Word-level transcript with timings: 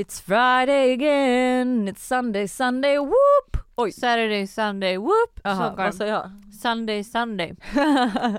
It's 0.00 0.20
Friday 0.20 0.92
again, 0.92 1.88
it's 1.88 2.02
Sunday, 2.02 2.48
Sunday, 2.48 2.96
whoop! 2.98 3.56
Oj. 3.76 3.90
Saturday, 3.92 4.46
Sunday, 4.46 4.96
whoop! 4.96 5.40
Aha, 5.44 5.74
vad 5.76 5.94
sa 5.94 6.06
jag? 6.06 6.30
Sunday, 6.62 7.04
Sunday. 7.04 7.54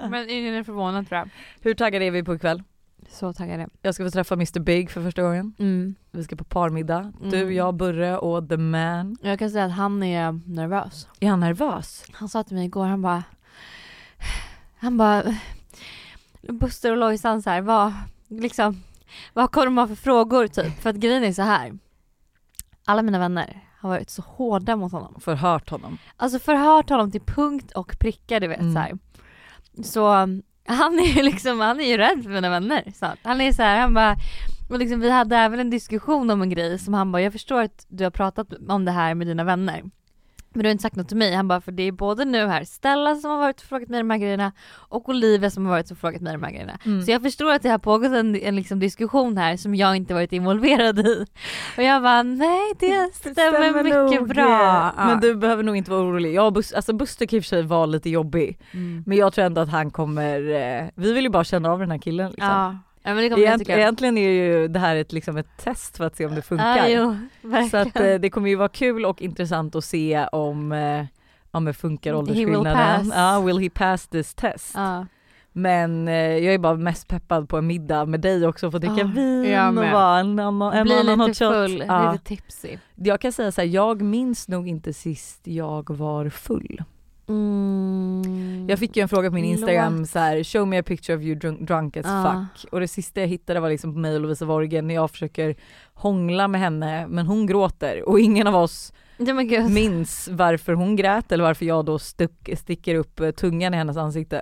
Men 0.10 0.29
ingen 0.29 0.54
är 0.54 0.63
förvånad 0.63 1.08
tror 1.10 1.18
jag. 1.20 1.29
Hur 1.60 1.74
taggade 1.74 2.05
är 2.05 2.12
vi 2.12 2.24
på 2.24 2.36
ikväll? 2.36 2.63
Så 3.10 3.34
taggad 3.34 3.70
Jag 3.82 3.96
ska 3.96 4.04
få 4.05 4.10
träffa 4.12 4.34
Mr 4.36 4.60
Big 4.60 4.92
för 4.92 5.04
första 5.04 5.21
gången. 5.21 5.54
mm. 5.60 5.96
Vi 6.12 6.24
ska 6.24 6.36
på 6.36 6.44
parmiddag. 6.44 7.13
Du, 7.21 7.41
Mm. 7.41 7.54
jag, 7.55 7.73
Burre 7.75 8.18
och 8.18 8.50
the 8.50 8.57
man. 8.57 9.18
Jag 9.21 9.39
kan 9.39 9.50
säga 9.50 9.66
att 9.66 9.71
han 9.71 10.04
är 10.04 10.39
nervös. 10.55 11.07
Är 11.20 11.30
han 11.30 11.39
nervös? 11.39 12.05
Han 12.12 12.30
sa 12.30 12.43
till 12.43 12.55
mig 12.55 12.66
igår, 12.66 12.86
han 12.86 13.02
bara 13.02 13.23
Han 14.78 14.98
bara 14.98 15.23
Buster 16.41 16.91
och 16.91 16.98
Lojsan 16.98 17.41
så 17.41 17.50
här, 17.50 17.62
vad 17.62 17.93
liksom 18.28 18.84
Vad 19.34 19.52
kommer 19.52 19.66
de 19.66 19.78
ha 19.78 19.88
för 19.88 19.96
frågor 19.96 20.48
typ? 20.48 20.82
För 20.82 20.89
att 20.89 20.96
grejen 20.96 21.23
är 21.23 21.32
så 21.34 21.41
här. 21.41 21.77
Alla 22.86 23.02
mina 23.02 23.20
vänner 23.20 23.68
har 23.80 23.90
varit 23.90 24.09
så 24.09 24.22
hårda 24.22 24.76
mot 24.76 24.91
honom. 24.91 25.16
Förhört 25.20 25.70
honom. 25.70 25.98
Alltså 26.18 26.40
förhört 26.40 26.90
honom 26.90 27.12
till 27.12 27.21
punkt 27.21 27.71
och 27.71 27.99
pricka 27.99 28.40
du 28.40 28.48
vet 28.48 28.59
Mm. 28.59 28.73
så 28.73 28.80
här. 28.80 28.98
Så 29.84 30.08
han 30.66 30.99
är 30.99 31.16
ju 31.18 31.23
liksom, 31.23 31.59
han 31.59 31.80
är 31.80 31.88
ju 31.88 31.98
rädd 31.98 32.23
för 32.23 32.30
mina 32.30 32.49
vänner. 32.49 32.91
Så 32.95 33.05
att 33.05 33.20
han 33.23 33.41
är 33.41 33.52
så 33.52 33.62
här, 33.63 33.80
han 33.80 33.94
bara 33.94 34.16
och 34.70 34.80
liksom, 34.80 34.99
vi 34.99 35.09
hade 35.09 35.38
även 35.38 35.59
en 35.59 35.70
diskussion 35.70 36.30
om 36.30 36.41
en 36.41 36.49
grej 36.49 36.80
som 36.80 36.93
han 36.93 37.12
bara, 37.12 37.21
jag 37.21 37.34
förstår 37.34 37.62
att 37.62 37.85
du 37.90 38.04
har 38.04 38.12
pratat 38.12 38.48
om 38.70 38.85
det 38.85 38.91
här 38.91 39.16
med 39.16 39.27
dina 39.27 39.43
vänner. 39.43 39.84
Men 40.54 40.64
du 40.64 40.70
har 40.70 40.72
inte 40.72 40.82
sagt 40.82 40.96
något 40.96 41.08
till 41.08 41.18
mig. 41.18 41.36
Han 41.36 41.48
bara, 41.48 41.62
för 41.62 41.72
det 41.72 41.84
är 41.84 41.91
både 41.91 42.26
nu 42.26 42.48
här 42.48 42.64
Stella 42.64 43.16
som 43.16 43.32
har 43.32 43.38
varit 43.38 43.60
och 43.62 43.66
frågat 43.66 43.90
mig 43.90 44.00
de 44.00 44.10
här 44.10 44.18
grejerna 44.18 44.52
och 44.74 45.10
Olivia 45.10 45.50
som 45.50 45.66
har 45.66 45.72
varit 45.72 45.91
och 45.91 45.98
frågat 45.98 46.22
mig 46.22 46.34
de 46.34 46.44
här 46.44 46.52
grejerna. 46.52 46.77
Mm. 46.86 47.02
Så 47.02 47.12
jag 47.12 47.22
förstår 47.22 47.52
att 47.52 47.62
det 47.62 47.70
har 47.70 47.77
pågått 47.77 48.12
en, 48.12 48.36
en 48.36 48.55
liksom 48.55 48.80
diskussion 48.80 49.38
här 49.38 49.58
som 49.58 49.76
jag 49.76 49.96
inte 49.96 50.14
varit 50.14 50.34
involverad 50.34 51.00
i. 51.00 51.26
Och 51.77 51.84
jag 51.84 52.04
bara, 52.04 52.24
nej 52.24 52.74
det 52.80 53.10
stämmer, 53.14 53.84
mycket 53.84 54.20
nog. 54.22 54.27
bra. 54.30 54.94
Ja. 54.98 55.05
Men 55.05 55.20
du 55.20 55.35
behöver 55.35 55.63
nog 55.63 55.77
inte 55.77 55.91
vara 55.91 56.02
orolig. 56.02 56.34
Jag 56.34 56.54
Bus- 56.54 56.74
alltså 56.76 56.93
Buster 56.93 57.26
kan 57.26 57.38
i 57.38 57.40
och 57.40 57.43
för 57.43 57.48
sig 57.49 57.63
vara 57.63 57.86
lite 57.86 58.10
jobbig. 58.10 58.60
Mm. 58.71 59.04
Men 59.08 59.18
jag 59.18 59.34
tror 59.34 59.46
ändå 59.46 59.62
att 59.62 59.70
han 59.70 59.91
kommer, 59.91 60.40
eh, 60.49 60.88
vi 60.96 61.13
vill 61.13 61.24
ju 61.24 61.30
bara 61.30 61.43
känna 61.43 61.71
av 61.71 61.80
den 61.80 61.91
här 61.91 61.98
killen 61.98 62.32
liksom. 62.32 62.48
Ja. 62.49 62.77
Ja, 63.04 63.21
Egent, 63.21 63.70
egentligen 63.70 64.18
är 64.18 64.30
ju 64.30 64.68
det 64.68 64.80
här 64.80 64.96
ett, 64.96 65.12
liksom 65.12 65.38
ett 65.38 65.57
test 65.57 65.97
för 65.97 66.06
att 66.06 66.16
se 66.16 66.25
om 66.25 66.35
det 66.35 66.41
funkar. 66.41 66.88
Ja, 66.88 67.16
jo, 67.41 67.68
Så 67.72 67.78
att 67.78 68.00
eh, 68.00 68.13
det 68.16 68.30
kommer 68.30 68.50
ju 68.50 68.56
vara 68.56 68.69
kul 68.69 69.06
och 69.06 69.22
intressant 69.22 69.75
att 69.75 69.84
se 69.85 70.28
om, 70.31 70.72
eh, 70.72 71.06
om 71.52 71.66
det 71.66 71.74
funkar 71.74 72.12
He 72.12 72.16
will 72.16 72.30
åldersskillnaden. 72.30 73.12
Ja, 73.16 73.41
will 73.41 73.58
he 73.59 73.69
pass 73.69 74.08
this 74.08 74.34
test? 74.34 74.72
ja. 74.75 75.06
Men 75.53 76.08
eh, 76.08 76.13
jag 76.16 76.53
är 76.53 76.58
bara 76.58 76.75
mest 76.75 77.08
peppad 77.08 77.50
på 77.50 77.58
en 77.58 77.68
middag 77.68 78.06
med 78.06 78.19
dig 78.19 78.47
också, 78.47 78.72
få 78.72 78.78
dricka 78.78 78.96
Ja, 78.97 79.06
vin 79.08 79.78
och 79.78 79.86
vara 79.91 80.19
en 80.19 80.40
annan, 80.40 80.74
en 80.74 80.84
Bli 80.84 81.00
annan 81.00 81.28
lite 81.28 81.46
full, 81.46 81.84
Ja. 81.88 82.12
lite 82.12 82.24
tipsy. 82.24 82.78
Jag 82.96 83.22
kan 83.22 83.31
säga 83.31 83.52
så 83.52 83.62
här, 83.62 83.68
jag 83.68 84.02
minns 84.02 84.47
nog 84.47 84.68
inte 84.68 84.94
sist 84.94 85.47
jag 85.47 85.90
var 85.97 86.30
full. 86.30 86.84
Mm. 87.31 88.66
Jag 88.69 88.79
fick 88.79 88.96
ju 88.97 89.01
en 89.01 89.09
fråga 89.09 89.29
på 89.29 89.35
min 89.35 89.44
Låt. 89.46 89.51
Instagram 89.51 90.06
så 90.06 90.19
här: 90.19 90.44
show 90.44 90.68
me 90.68 90.79
a 90.79 90.84
picture 90.84 91.18
of 91.18 91.24
you 91.24 91.35
drunk, 91.35 91.59
drunk 91.68 91.97
as 91.97 92.06
Ja. 92.06 92.46
fuck. 92.56 92.74
Och 92.74 92.79
det 92.79 92.88
sista 92.88 93.19
jag 93.19 93.28
hittade 93.28 93.59
var 93.59 93.69
liksom 93.69 93.94
på 93.94 94.00
mig 94.00 94.16
och 94.16 94.22
Lovisa 94.22 94.46
Worgen 94.46 94.88
när 94.88 94.96
jag 94.96 95.12
försöker 95.12 95.56
hångla 95.94 96.47
med 96.47 96.62
henne 96.62 97.07
men 97.07 97.25
hon 97.28 97.47
gråter 97.47 98.09
och 98.09 98.19
ingen 98.19 98.47
av 98.47 98.56
oss 98.56 98.94
gud. 99.18 99.72
minns 99.72 100.29
varför 100.31 100.74
hon 100.74 100.96
grät 100.96 101.31
eller 101.31 101.44
varför 101.44 101.66
jag 101.66 101.85
då 101.85 102.00
stuck, 102.00 102.50
sticker 102.57 102.96
upp 102.96 103.19
eh, 103.19 103.31
tungan 103.31 103.74
i 103.74 103.78
hennes 103.78 103.97
ansikte. 103.97 104.41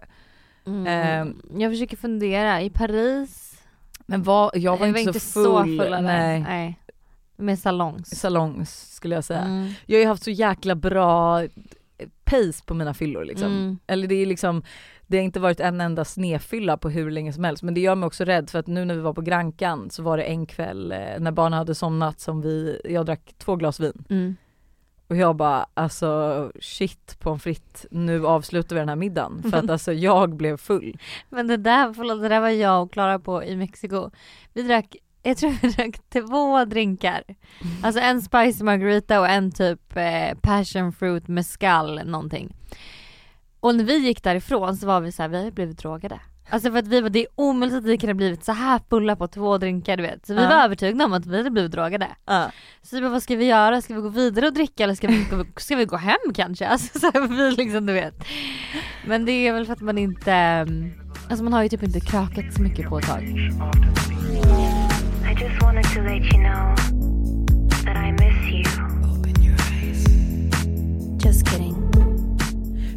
Mm. 0.66 0.88
Ehm. 0.88 1.42
jag 1.62 1.72
försöker 1.72 1.98
fundera, 1.98 2.62
i 2.62 2.70
Paris? 2.70 3.62
Men 4.06 4.24
vad, 4.24 4.52
jag 4.54 4.78
var 4.78 4.98
inte, 4.98 5.20
så 5.20 5.64
full. 5.64 5.80
eller? 5.80 6.02
nej. 6.02 6.40
nej. 6.40 6.80
Med 7.38 7.60
salongs. 7.60 8.10
Salongs 8.20 8.94
skulle 8.94 9.16
jag 9.16 9.24
säga. 9.24 9.42
Mm. 9.42 9.70
Jag 9.86 9.98
har 9.98 10.02
ju 10.02 10.08
haft 10.08 10.24
så 10.24 10.32
jäkla 10.32 10.76
bra 10.76 11.44
pace 12.24 12.64
på 12.66 12.74
mina 12.74 12.94
fyllor 12.94 13.26
liksom. 13.26 13.48
Mm. 13.52 13.80
Eller 13.88 14.08
det 14.08 14.16
är 14.16 14.26
liksom, 14.26 14.64
det 15.08 15.18
har 15.18 15.24
inte 15.24 15.40
varit 15.40 15.60
en 15.60 15.82
enda 15.82 16.06
snefylla 16.06 16.78
på 16.78 16.90
hur 16.90 17.12
länge 17.12 17.34
som 17.34 17.44
helst 17.44 17.64
men 17.64 17.74
det 17.74 17.82
gör 17.82 17.96
mig 17.96 18.08
också 18.08 18.24
rädd 18.26 18.50
för 18.50 18.60
att 18.60 18.68
nu 18.68 18.86
när 18.86 18.96
vi 18.96 19.02
var 19.02 19.14
på 19.14 19.22
Grankan 19.22 19.90
så 19.90 20.04
var 20.04 20.18
det 20.18 20.24
en 20.24 20.46
kväll 20.46 20.92
eh, 20.92 21.20
när 21.20 21.32
barnen 21.32 21.58
hade 21.58 21.76
somnat 21.76 22.20
som 22.20 22.42
vi, 22.42 22.82
jag 22.84 23.06
drack 23.06 23.34
två 23.38 23.56
glas 23.56 23.80
vin 23.80 24.06
Mm. 24.10 24.36
och 25.08 25.16
jag 25.16 25.36
bara 25.36 25.66
alltså 25.74 26.52
shit 26.62 27.20
pommes 27.20 27.44
frites 27.44 27.86
nu 27.92 28.28
avslutar 28.28 28.76
vi 28.76 28.80
den 28.80 28.90
här 28.90 28.96
middagen 28.96 29.44
för 29.52 29.58
att 29.58 29.70
alltså 29.70 29.94
jag 29.94 30.36
blev 30.36 30.58
full. 30.58 30.98
Men 31.30 31.48
det 31.48 31.58
där, 31.58 31.94
förlåt, 31.94 32.22
det 32.22 32.30
där 32.30 32.40
var 32.42 32.50
jag 32.50 32.84
och 32.84 32.94
Klara 32.94 33.20
på 33.20 33.44
i 33.44 33.56
Mexiko. 33.56 34.10
Vi 34.54 34.62
drack, 34.62 34.96
jag 35.24 35.38
tror 35.38 35.52
vi 35.62 35.68
drack 35.68 35.96
två 36.10 36.66
drinkar. 36.66 37.24
Alltså 37.84 38.02
en 38.02 38.22
spicy 38.22 38.64
margarita 38.64 39.20
och 39.20 39.30
en 39.30 39.52
typ 39.52 39.96
eh, 39.98 40.38
passion 40.42 40.94
fruit 40.94 41.28
mescal 41.28 42.02
någonting. 42.06 42.56
Och 43.60 43.76
när 43.76 43.84
vi 43.84 43.98
gick 43.98 44.24
därifrån 44.24 44.78
så 44.78 44.88
var 44.88 45.02
vi 45.02 45.12
så 45.12 45.22
här, 45.22 45.30
vi 45.30 45.44
har 45.44 45.52
blivit 45.52 45.78
drogade. 45.78 46.20
Alltså 46.52 46.72
för 46.72 46.80
att 46.80 46.88
vi 46.88 47.02
var, 47.02 47.10
det 47.10 47.20
är 47.20 47.28
omöjligt 47.36 47.78
att 47.78 47.84
vi 47.84 47.98
kunde 47.98 48.14
blivit 48.14 48.46
så 48.46 48.52
här 48.52 48.82
fulla 48.90 49.16
på 49.16 49.28
två 49.28 49.58
drinkar 49.58 49.98
du 49.98 50.04
vet. 50.04 50.26
Så 50.26 50.34
vi 50.34 50.42
Ja. 50.42 50.50
var 50.50 50.64
övertygade 50.64 51.04
om 51.06 51.14
att 51.14 51.26
vi 51.26 51.38
hade 51.38 51.52
blivit 51.52 51.72
drogade. 51.72 52.08
Ja. 52.26 52.52
Så 52.82 52.96
vi 52.96 53.02
bara, 53.02 53.10
vad 53.12 53.24
ska 53.24 53.36
vi 53.36 53.46
göra? 53.46 53.82
Ska 53.82 53.96
vi 53.96 54.02
gå 54.02 54.10
vidare 54.10 54.48
och 54.48 54.54
dricka 54.54 54.84
eller 54.84 54.96
ska 54.96 55.08
vi, 55.08 55.26
ska 55.26 55.36
vi, 55.44 55.46
ska 55.58 55.76
vi 55.76 55.86
gå 55.86 55.98
hem 55.98 56.34
kanske? 56.36 56.68
Alltså 56.68 57.00
så 57.00 57.12
här, 57.14 57.28
vi 57.28 57.52
liksom 57.52 57.86
du 57.86 57.94
vet. 57.94 58.24
Men 59.08 59.26
det 59.26 59.32
är 59.32 59.54
väl 59.54 59.66
för 59.66 59.74
att 59.74 59.82
man 59.82 59.98
inte, 59.98 60.32
mm, 60.34 60.92
alltså 61.30 61.44
man 61.44 61.54
har 61.54 61.64
ju 61.64 61.70
typ 61.70 61.84
inte 61.84 62.00
krökat 62.00 62.54
så 62.56 62.62
mycket 62.62 62.90
på 62.90 62.98
ett 63.00 63.06
tag. 63.08 63.24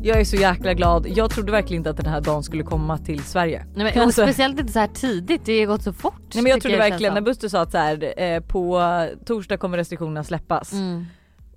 Jag 0.04 0.20
är 0.20 0.24
så 0.24 0.36
jäkla 0.36 0.74
glad, 0.74 1.06
jag 1.08 1.30
trodde 1.30 1.52
verkligen 1.52 1.80
inte 1.80 1.90
att 1.90 1.96
den 1.96 2.06
här 2.06 2.20
dagen 2.20 2.42
skulle 2.42 2.62
komma 2.62 2.98
till 2.98 3.20
Sverige. 3.22 3.66
Nej, 3.74 3.92
men, 3.94 4.02
Alltså- 4.04 4.22
speciellt 4.22 4.60
inte 4.60 4.72
så 4.72 4.78
här 4.78 4.86
tidigt, 4.86 5.40
det 5.44 5.60
har 5.60 5.66
gått 5.66 5.82
så 5.82 5.92
fort. 5.92 6.34
Nej 6.34 6.42
men 6.42 6.50
jag 6.50 6.60
trodde 6.60 6.76
det 6.76 6.90
verkligen 6.90 7.14
när 7.14 7.20
Buster 7.20 7.48
sa 7.48 7.60
att 7.60 7.70
så 7.70 7.78
här, 7.78 8.20
eh, 8.22 8.40
på 8.40 8.80
torsdag 9.24 9.56
kommer 9.56 9.78
restriktionerna 9.78 10.24
släppas. 10.24 10.72
Mm. 10.72 11.06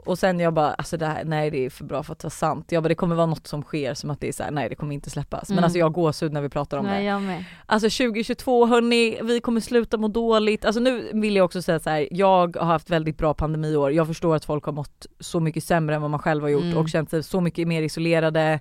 Och 0.05 0.19
sen 0.19 0.39
jag 0.39 0.53
bara 0.53 0.73
alltså 0.73 0.97
det 0.97 1.05
här, 1.05 1.23
nej 1.25 1.51
det 1.51 1.65
är 1.65 1.69
för 1.69 1.83
bra 1.83 2.03
för 2.03 2.11
att 2.13 2.23
vara 2.23 2.31
sant. 2.31 2.71
Jag 2.71 2.83
bara 2.83 2.87
det 2.89 2.95
kommer 2.95 3.15
vara 3.15 3.25
något 3.25 3.47
som 3.47 3.61
sker 3.63 3.93
som 3.93 4.09
att 4.09 4.19
det 4.21 4.27
är 4.27 4.31
så 4.31 4.43
här, 4.43 4.51
nej 4.51 4.69
det 4.69 4.75
kommer 4.75 4.93
inte 4.93 5.09
släppas. 5.09 5.49
Men 5.49 5.55
Mm. 5.57 5.63
alltså 5.63 5.79
jag 5.79 5.93
gåshud 5.93 6.33
när 6.33 6.41
vi 6.41 6.49
pratar 6.49 6.77
om 6.77 6.85
Nej, 6.85 6.99
det. 7.03 7.09
jag 7.09 7.21
med. 7.21 7.43
Alltså 7.65 7.89
2022 8.03 8.65
hörni, 8.65 9.19
vi 9.23 9.39
kommer 9.39 9.61
sluta 9.61 9.97
må 9.97 10.07
dåligt. 10.07 10.65
Alltså 10.65 10.81
nu 10.81 11.09
vill 11.13 11.35
jag 11.35 11.45
också 11.45 11.61
säga 11.61 11.79
så 11.79 11.89
här, 11.89 12.07
jag 12.11 12.55
har 12.57 12.65
haft 12.65 12.89
väldigt 12.89 13.17
bra 13.17 13.33
pandemiår. 13.33 13.91
Jag 13.91 14.07
förstår 14.07 14.35
att 14.35 14.45
folk 14.45 14.65
har 14.65 14.73
mått 14.73 15.05
så 15.19 15.39
mycket 15.39 15.63
sämre 15.63 15.95
än 15.95 16.01
vad 16.01 16.11
man 16.11 16.19
själv 16.19 16.41
har 16.43 16.49
gjort 16.49 16.63
Mm. 16.63 16.77
och 16.77 16.89
känt 16.89 17.09
sig 17.09 17.23
så 17.23 17.41
mycket 17.41 17.67
mer 17.67 17.81
isolerade. 17.81 18.59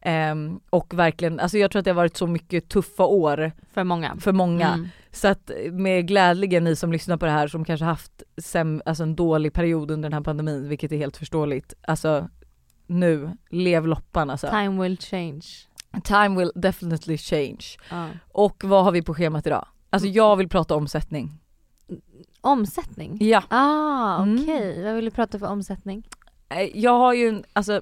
Ehm, 0.00 0.60
och 0.70 0.94
verkligen, 0.98 1.40
alltså 1.40 1.58
jag 1.58 1.70
tror 1.70 1.78
att 1.80 1.84
det 1.84 1.90
har 1.90 1.96
varit 1.96 2.16
så 2.16 2.26
mycket 2.26 2.68
tuffa 2.68 3.04
år 3.04 3.52
För 3.72 3.84
många. 3.84 4.16
för 4.20 4.32
många. 4.32 4.68
Mm. 4.68 4.88
Så 5.18 5.28
att 5.28 5.50
med 5.72 6.08
glädligen 6.08 6.64
ni 6.64 6.76
som 6.76 6.92
lyssnar 6.92 7.16
på 7.16 7.26
det 7.26 7.32
här 7.32 7.48
som 7.48 7.64
kanske 7.64 7.84
haft 7.84 8.22
sem, 8.38 8.82
alltså 8.84 9.02
en 9.02 9.16
dålig 9.16 9.52
period 9.52 9.90
under 9.90 10.08
den 10.08 10.12
här 10.12 10.20
pandemin, 10.24 10.68
vilket 10.68 10.92
är 10.92 10.96
helt 10.96 11.16
förståeligt. 11.16 11.74
Alltså 11.82 12.28
nu, 12.86 13.36
lev 13.50 13.86
loppan 13.86 14.30
alltså. 14.30 14.48
Time 14.50 14.82
will 14.82 14.98
change. 14.98 15.42
Time 16.04 16.38
will 16.38 16.52
definitely 16.54 17.18
change. 17.18 17.64
Ja. 17.90 18.08
Och 18.28 18.64
vad 18.64 18.84
har 18.84 18.92
vi 18.92 19.02
på 19.02 19.14
schemat 19.14 19.46
idag? 19.46 19.66
Alltså 19.90 20.08
jag 20.08 20.36
vill 20.36 20.48
prata 20.48 20.74
omsättning. 20.74 21.40
Omsättning? 22.40 23.16
Ja. 23.20 23.42
Ah 23.48 24.22
Mm. 24.22 24.42
okej, 24.42 24.84
vad 24.84 24.94
vill 24.94 25.04
du 25.04 25.10
prata 25.10 25.38
för 25.38 25.46
omsättning? 25.46 26.08
Eh, 26.48 26.62
Jag 26.78 26.98
har 26.98 27.14
ju, 27.14 27.28
en- 27.28 27.44
alltså 27.52 27.80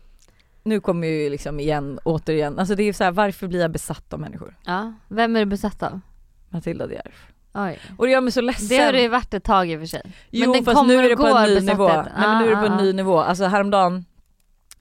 nu 0.62 0.80
kommer 0.80 1.06
jag 1.06 1.16
ju 1.16 1.30
liksom 1.30 1.60
igen, 1.60 1.98
återigen, 2.04 2.58
alltså 2.58 2.74
det 2.74 2.82
är 2.82 2.84
ju 2.84 2.92
så 2.92 3.04
här, 3.04 3.12
varför 3.12 3.48
blir 3.48 3.60
jag 3.60 3.70
besatt 3.70 4.12
av 4.12 4.20
människor? 4.20 4.58
Ja, 4.64 4.92
vem 5.08 5.36
är 5.36 5.40
du 5.40 5.46
besatt 5.46 5.82
av? 5.82 6.00
Matilda 6.48 6.86
De 6.86 6.94
Järf. 6.94 7.26
Oj. 7.54 7.78
Och 7.98 8.06
det 8.06 8.12
gör 8.12 8.20
mig 8.20 8.32
så 8.32 8.40
ledsen. 8.40 8.68
Det 8.68 8.84
har 8.84 8.92
det 8.92 9.02
ju 9.02 9.08
varit 9.08 9.34
ett 9.34 9.44
tag 9.44 9.70
i 9.70 9.76
och 9.76 9.80
för 9.80 9.86
sig. 9.86 10.02
Jo 10.30 10.52
den 10.52 10.64
fast 10.64 10.86
nu 10.86 10.94
är 10.94 11.08
det 11.08 11.16
på 11.16 11.26
en 11.26 11.48
ny 11.54 11.60
nivå. 11.60 11.88
Nej 11.88 12.04
men 12.16 12.38
nu 12.42 12.46
är 12.46 12.50
det 12.50 12.56
på 12.56 12.66
en 12.66 12.72
Ah, 12.72 12.82
ny 12.82 12.90
ah. 12.90 12.92
nivå. 12.92 13.18
Alltså 13.20 13.44
häromdagen 13.44 14.04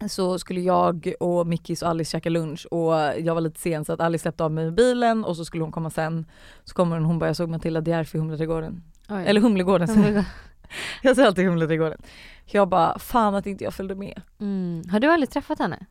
så 0.09 0.39
skulle 0.39 0.61
jag 0.61 1.13
och 1.19 1.47
Mickis 1.47 1.81
och 1.81 1.89
Alice 1.89 2.11
käka 2.11 2.29
lunch 2.29 2.65
och 2.71 2.93
jag 3.19 3.33
var 3.33 3.41
lite 3.41 3.59
sen 3.59 3.85
så 3.85 3.93
att 3.93 3.99
Alice 3.99 4.21
släppte 4.21 4.43
av 4.43 4.51
mig 4.51 4.71
bilen 4.71 5.25
och 5.25 5.37
så 5.37 5.45
skulle 5.45 5.63
hon 5.63 5.71
komma 5.71 5.89
sen. 5.89 6.25
Så 6.63 6.73
kommer 6.73 6.95
hon, 6.95 7.05
hon 7.05 7.19
bara 7.19 7.29
jag 7.29 7.35
såg 7.35 7.49
Matilda 7.49 7.81
De 7.81 7.91
Järf 7.91 8.15
i 8.15 8.17
Humleträdgården. 8.17 8.83
Oj. 9.09 9.23
Eller 9.25 9.41
Humlegården 9.41 9.87
säger. 9.87 10.25
Jag 11.01 11.15
säger 11.15 11.27
alltid 11.27 11.45
Humleträdgården. 11.45 12.01
Jag 12.45 12.69
bara 12.69 12.99
fan 12.99 13.35
att 13.35 13.45
inte 13.45 13.63
jag 13.63 13.73
följde 13.73 13.95
med. 13.95 14.21
Mm. 14.39 14.83
Har 14.91 14.99
du 14.99 15.07
aldrig 15.11 15.29
träffat 15.29 15.59
henne? 15.59 15.85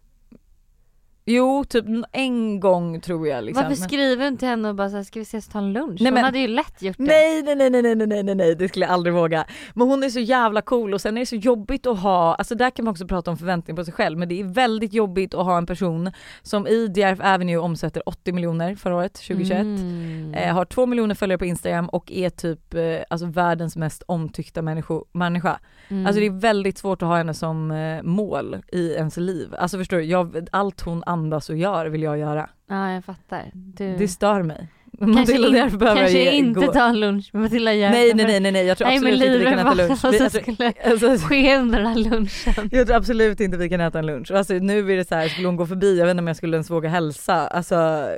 Jo, 1.26 1.65
typ 1.69 1.85
en 2.12 2.61
gång 2.61 3.00
tror 3.00 3.29
jag 3.29 3.44
liksom. 3.44 3.62
Varför 3.62 3.82
skriver 3.82 4.17
du 4.17 4.26
inte 4.29 4.38
till 4.38 4.49
henne 4.49 4.69
och 4.69 4.75
bara 4.75 4.91
så 4.91 4.97
här, 4.97 5.03
ska 5.03 5.21
vi 5.21 5.23
ses 5.23 5.47
och 5.47 5.53
ta 5.53 5.59
en 5.59 5.73
lunch? 5.73 6.00
Nej, 6.00 6.06
Hon 6.11 6.15
men- 6.15 6.25
hade 6.25 6.38
ju 6.38 6.49
lätt 6.49 6.82
gjort 6.82 6.97
det. 6.99 7.05
Nej 7.05 7.43
nej 7.43 7.56
nej 7.56 7.71
nej 7.71 7.82
nej 7.82 8.06
nej 8.06 8.23
nej 8.23 8.35
nej 8.35 8.55
det 8.55 8.69
skulle 8.69 8.85
jag 8.85 8.93
aldrig 8.93 9.15
våga. 9.15 9.44
Men 9.75 9.88
hon 9.88 10.03
är 10.03 10.09
så 10.09 10.21
jävla 10.21 10.62
cool 10.62 10.94
och 10.94 11.00
sen 11.00 11.17
är 11.17 11.21
det 11.21 11.26
så 11.26 11.37
jobbigt 11.37 11.87
att 11.87 11.99
ha, 11.99 12.35
alltså 12.35 12.55
där 12.55 12.71
kan 12.71 12.85
man 12.85 12.93
också 12.93 13.06
prata 13.06 13.31
om 13.31 13.37
förväntning 13.37 13.76
på 13.76 13.85
sig 13.85 13.94
själv 13.94 14.19
men 14.19 14.29
det 14.29 14.41
är 14.41 14.44
väldigt 14.44 14.93
jobbigt 14.93 15.35
att 15.35 15.44
ha 15.44 15.59
en 15.59 15.67
person 15.67 16.11
som 16.43 16.67
i 16.67 16.93
Djerf 16.97 17.21
Avenue 17.21 17.56
omsätter 17.56 18.09
80 18.09 18.32
miljoner 18.32 18.75
förra 18.75 18.97
året, 18.97 19.15
2021. 19.15 19.61
Mm. 19.61 20.35
Eh, 20.35 20.55
har 20.55 20.65
två 20.65 20.87
miljoner 20.87 21.15
följare 21.15 21.38
på 21.38 21.44
Instagram 21.44 21.88
och 21.88 22.12
är 22.12 22.31
typ 22.31 22.75
eh, 22.75 22.81
alltså 23.11 23.26
världens 23.26 23.76
mest 23.76 24.03
omtyckta 24.06 24.62
människo, 24.62 25.05
människa. 25.12 25.59
Mm. 25.88 26.06
Alltså 26.06 26.21
det 26.21 26.26
är 26.26 26.41
väldigt 26.41 26.79
svårt 26.79 27.03
att 27.03 27.09
ha 27.09 27.17
henne 27.17 27.35
som 27.35 27.71
eh, 27.71 28.03
mål 28.03 28.56
i 28.73 28.93
ens 28.93 29.17
liv. 29.17 29.55
Alltså 29.59 29.79
förstår 29.79 29.97
du, 29.97 30.03
jag, 30.05 30.49
allt 30.53 30.81
hon 30.81 31.03
andas 31.14 31.50
och 31.50 31.56
gör 31.56 31.87
vill 31.87 32.02
jag 32.02 32.19
göra. 32.19 32.49
Ja 32.69 32.90
jag 32.93 33.05
fattar. 33.05 33.50
Du... 33.52 33.96
Det 33.96 34.08
stör 34.08 34.43
mig. 34.43 34.69
kanske 34.99 35.37
in, 35.37 35.75
kanske 35.81 36.31
inte 36.32 36.61
gå. 36.61 36.72
ta 36.72 36.84
en 36.88 37.00
lunch 37.00 37.31
med 37.32 37.43
Matilda 37.43 37.72
Djerf. 37.72 37.93
Nej 37.93 38.14
nej 38.14 38.40
nej 38.40 38.52
nej 38.52 38.66
jag 38.66 38.78
tror 38.78 38.88
Nej 38.88 38.96
absolut 38.96 39.22
inte 39.22 39.38
vi 39.38 39.44
kan 39.44 39.58
äta 39.58 39.75
lunch. 39.75 39.88
vad 39.88 39.99
som 39.99 40.25
alltså- 40.25 40.40
skulle 40.40 40.72
Alltså, 40.84 41.28
ske 41.28 41.56
under 41.58 41.78
den 41.78 41.87
här 41.87 41.94
lunchen. 42.11 42.69
jag 42.72 42.87
tror 42.87 42.96
absolut 42.96 43.40
inte 43.40 43.56
vi 43.58 43.69
kan 43.69 43.81
äta 43.81 43.99
en 43.99 44.06
lunch. 44.06 44.31
Alltså 44.31 44.55
nu 44.55 44.93
är 44.93 44.96
det 44.96 45.08
så 45.08 45.14
här, 45.14 45.28
skulle 45.28 45.49
hon 45.49 45.56
gå 45.56 45.66
förbi, 45.66 45.99
jag 45.99 46.06
vet 46.06 46.11
inte 46.11 46.20
om 46.20 46.26
jag 46.26 46.37
skulle 46.37 46.56
ens 46.56 46.70
våga 46.70 46.88
hälsa. 46.88 47.34
Alltså 47.46 47.75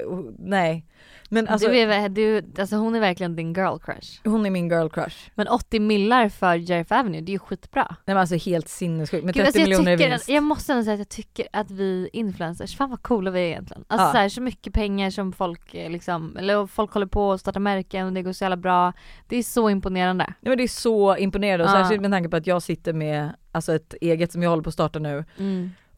oh, 0.06 0.30
nej. 0.38 0.84
Men 1.28 1.48
alltså 1.48 1.68
du 1.68 1.78
är, 1.78 2.08
du, 2.08 2.42
alltså 2.58 2.76
hon 2.76 2.94
är 2.94 3.00
verkligen 3.00 3.36
din 3.36 3.52
girl 3.54 3.78
crush. 3.78 4.20
hon 4.24 4.46
är 4.46 4.50
min 4.50 4.68
girl 4.70 4.88
crush. 4.88 5.16
Men 5.34 5.48
80 5.48 5.80
millar 5.80 6.28
för 6.28 6.54
Jerf 6.54 6.92
Avenue, 6.92 7.20
det 7.20 7.30
är 7.30 7.32
ju 7.32 7.38
skitbra. 7.38 7.86
Nej 7.88 7.96
men 8.14 8.16
alltså 8.16 8.34
helt 8.36 8.68
sinnessjukt. 8.68 9.24
Med 9.24 9.34
30 9.34 9.38
Gud, 9.38 9.46
alltså 9.46 9.60
jag, 9.60 9.68
miljoner 9.68 9.92
i 9.92 9.96
vinst. 10.10 10.28
jag 10.28 10.42
måste 10.42 10.72
ändå 10.72 10.84
säga 10.84 10.94
att 10.94 10.98
jag 11.00 11.08
tycker 11.08 11.46
att 11.52 11.70
vi 11.70 12.08
influencers, 12.12 12.76
fan 12.76 12.90
vad 12.90 13.02
coola 13.02 13.30
vi 13.30 13.40
är 13.40 13.44
egentligen. 13.44 13.84
Alltså 13.88 14.06
Ja. 14.06 14.12
så, 14.12 14.18
här, 14.18 14.28
så 14.28 14.40
mycket 14.42 14.72
pengar 14.72 15.10
som 15.10 15.32
folk 15.32 15.74
eh, 15.74 15.90
liksom, 15.90 16.36
eller 16.36 16.66
folk 16.66 16.92
håller 16.92 17.06
på 17.06 17.32
att 17.32 17.40
starta 17.40 17.60
märken 17.60 18.06
och 18.06 18.12
det 18.12 18.22
går 18.22 18.32
så 18.32 18.44
jävla 18.44 18.56
bra. 18.56 18.92
Det 19.28 19.36
är 19.36 19.42
så 19.42 19.70
imponerande. 19.70 20.24
Nej 20.24 20.34
men 20.50 20.56
det 20.58 20.64
är 20.64 20.68
så 20.68 21.16
imponerande 21.16 21.64
och 21.64 21.70
Ja. 21.70 21.74
särskilt 21.74 22.02
med 22.02 22.10
tanke 22.10 22.28
på 22.28 22.36
att 22.36 22.46
jag 22.46 22.62
sitter 22.62 22.92
med 22.92 23.30
alltså 23.52 23.74
ett 23.74 23.94
eget 24.00 24.32
som 24.32 24.42
jag 24.42 24.50
håller 24.50 24.62
på 24.62 24.68
att 24.68 24.74
starta 24.74 24.98
nu 24.98 25.24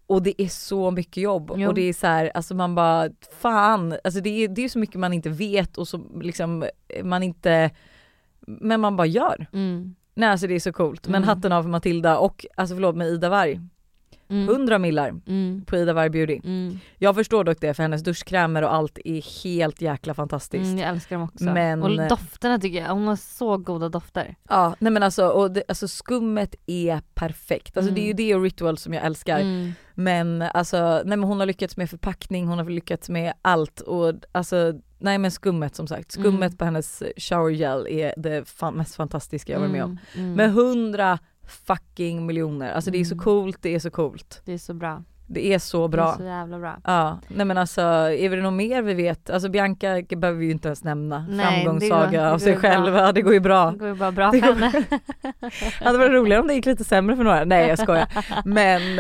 och 0.09 0.23
det 0.23 0.43
är 0.43 0.49
så 0.49 0.91
mycket 0.91 1.23
jobb 1.23 1.53
Jo. 1.57 1.69
och 1.69 1.75
det 1.75 1.83
är 1.83 1.93
så 1.93 2.07
här, 2.07 2.31
alltså 2.35 2.55
man 2.55 2.75
bara 2.75 3.09
fan, 3.41 3.95
alltså 4.05 4.21
det 4.21 4.45
är, 4.45 4.49
det 4.49 4.65
är 4.65 4.69
så 4.69 4.79
mycket 4.79 4.97
man 5.01 5.13
inte 5.13 5.31
vet 5.31 5.79
och 5.79 5.89
så 5.89 6.01
liksom 6.21 6.65
man 7.03 7.23
inte, 7.23 7.71
men 8.41 8.81
man 8.81 8.97
bara 8.97 9.07
gör. 9.07 9.47
Mm. 9.53 9.95
Nej 10.15 10.29
alltså 10.29 10.47
det 10.47 10.55
är 10.55 10.61
så 10.61 10.73
coolt. 10.73 11.09
Men 11.09 11.15
Mm. 11.23 11.29
hatten 11.29 11.53
av 11.53 11.63
för 11.63 11.71
Matilda 11.71 12.19
och 12.19 12.47
alltså 12.57 12.75
förlåt 12.75 12.97
med 12.97 13.07
Ida 13.09 13.29
Varg. 13.29 13.61
Mm. 14.31 14.49
100 14.49 14.79
millar 14.79 15.09
Mm. 15.27 15.65
på 15.67 15.77
Ida 15.77 15.93
Varg 15.93 16.11
Beauty. 16.11 16.41
Mm. 16.45 16.79
Jag 16.99 17.15
förstår 17.15 17.45
dock 17.45 17.61
det 17.61 17.75
för 17.75 17.83
hennes 17.83 18.03
duschkrämer 18.03 18.63
och 18.63 18.75
allt 18.75 18.99
är 19.05 19.45
helt 19.45 19.81
jäkla 19.81 20.15
fantastiskt. 20.15 20.65
Mm, 20.65 20.79
jag 20.79 20.89
älskar 20.89 21.17
dem 21.17 21.25
också. 21.25 21.45
Men- 21.45 21.83
Och 21.83 22.09
dofterna 22.09 22.59
tycker 22.59 22.79
jag, 22.83 22.89
hon 22.95 23.07
har 23.09 23.17
så 23.17 23.57
goda 23.57 23.89
dofter. 23.89 24.37
Ja 24.49 24.75
nej 24.79 24.93
men 24.93 25.03
alltså, 25.03 25.29
och 25.29 25.51
det, 25.51 25.63
alltså 25.69 25.89
skummet 25.89 26.55
är 26.67 27.01
perfekt. 27.15 27.77
Alltså 27.77 27.93
det 27.93 28.01
är 28.01 28.03
ju 28.05 28.11
Mm. 28.11 28.17
det 28.17 28.35
och 28.35 28.43
ritual 28.43 28.79
som 28.79 28.95
jag 28.95 29.05
älskar. 29.05 29.41
Mm. 29.41 29.73
Men 29.95 30.43
alltså 30.43 30.79
nej 31.05 31.17
men 31.19 31.23
hon 31.25 31.39
har 31.41 31.47
lyckats 31.47 31.77
med 31.77 31.91
förpackning, 31.91 32.47
hon 32.47 32.59
har 32.59 32.65
lyckats 32.65 33.09
med 33.09 33.33
allt 33.43 33.81
och 33.81 34.13
alltså 34.33 34.73
nej 34.99 35.19
men 35.19 35.31
skummet 35.31 35.75
som 35.77 35.87
sagt. 35.87 36.13
Skummet 36.13 36.35
Mm. 36.51 36.57
på 36.57 36.65
hennes 36.65 37.03
shower 37.17 37.51
gel 37.51 37.87
är 37.91 38.15
det 38.17 38.49
fan, 38.49 38.75
mest 38.75 38.95
fantastiska 38.95 39.53
jag 39.53 39.61
varit 39.61 39.73
med 39.73 39.85
om. 39.85 39.99
Mm. 40.15 40.25
Mm. 40.25 40.35
Med 40.37 40.49
100 40.49 41.19
fucking 41.49 42.27
miljoner, 42.27 42.73
alltså 42.73 42.91
det 42.91 42.99
är 43.01 43.05
så 43.05 43.15
Mm. 43.15 43.25
coolt, 43.25 43.59
det 43.63 43.75
är 43.75 43.79
så 43.79 43.91
coolt. 43.91 44.43
Det 44.45 44.53
är 44.53 44.59
så 44.59 44.75
bra. 44.75 45.03
Det 45.31 45.55
är 45.55 45.59
så 45.59 45.79
Det 45.89 45.95
är 45.95 45.97
bra. 45.97 46.15
så 46.17 46.23
jävla 46.25 46.59
bra. 46.59 46.77
Ja, 46.85 47.19
nej 47.29 47.47
men 47.47 47.59
alltså 47.59 47.81
är 47.83 48.31
det 48.31 48.43
något 48.43 48.53
mer 48.53 48.83
vi 48.83 48.95
vet? 48.95 49.31
Alltså 49.31 49.49
Bianca 49.49 50.03
behöver 50.17 50.39
vi 50.39 50.45
ju 50.47 50.51
inte 50.53 50.69
ens 50.69 50.85
nämna. 50.85 51.27
Nej, 51.29 51.65
Framgångssaga 51.65 52.21
går- 52.25 52.27
av 52.35 52.39
sig 52.39 52.53
bra. 52.53 52.61
själv, 52.61 52.95
ja 52.95 53.13
det 53.13 53.23
går 53.23 53.33
ju 53.33 53.41
bra. 53.41 53.71
Det 53.71 53.79
går 53.79 53.89
ju 53.89 53.95
bara 53.95 54.13
bra 54.13 54.31
Det 54.31 54.41
för 54.41 54.47
henne. 54.53 54.73
Det 55.81 55.85
hade 55.85 55.99
varit 55.99 56.13
roligare 56.13 56.41
om 56.43 56.49
det 56.49 56.55
gick 56.55 56.67
lite 56.67 56.85
sämre 56.85 57.17
för 57.17 57.25
några. 57.25 57.45
Nej 57.45 57.69
jag 57.69 57.79
skojar. 57.79 58.09
Men, 58.45 58.83
eh, 58.83 58.97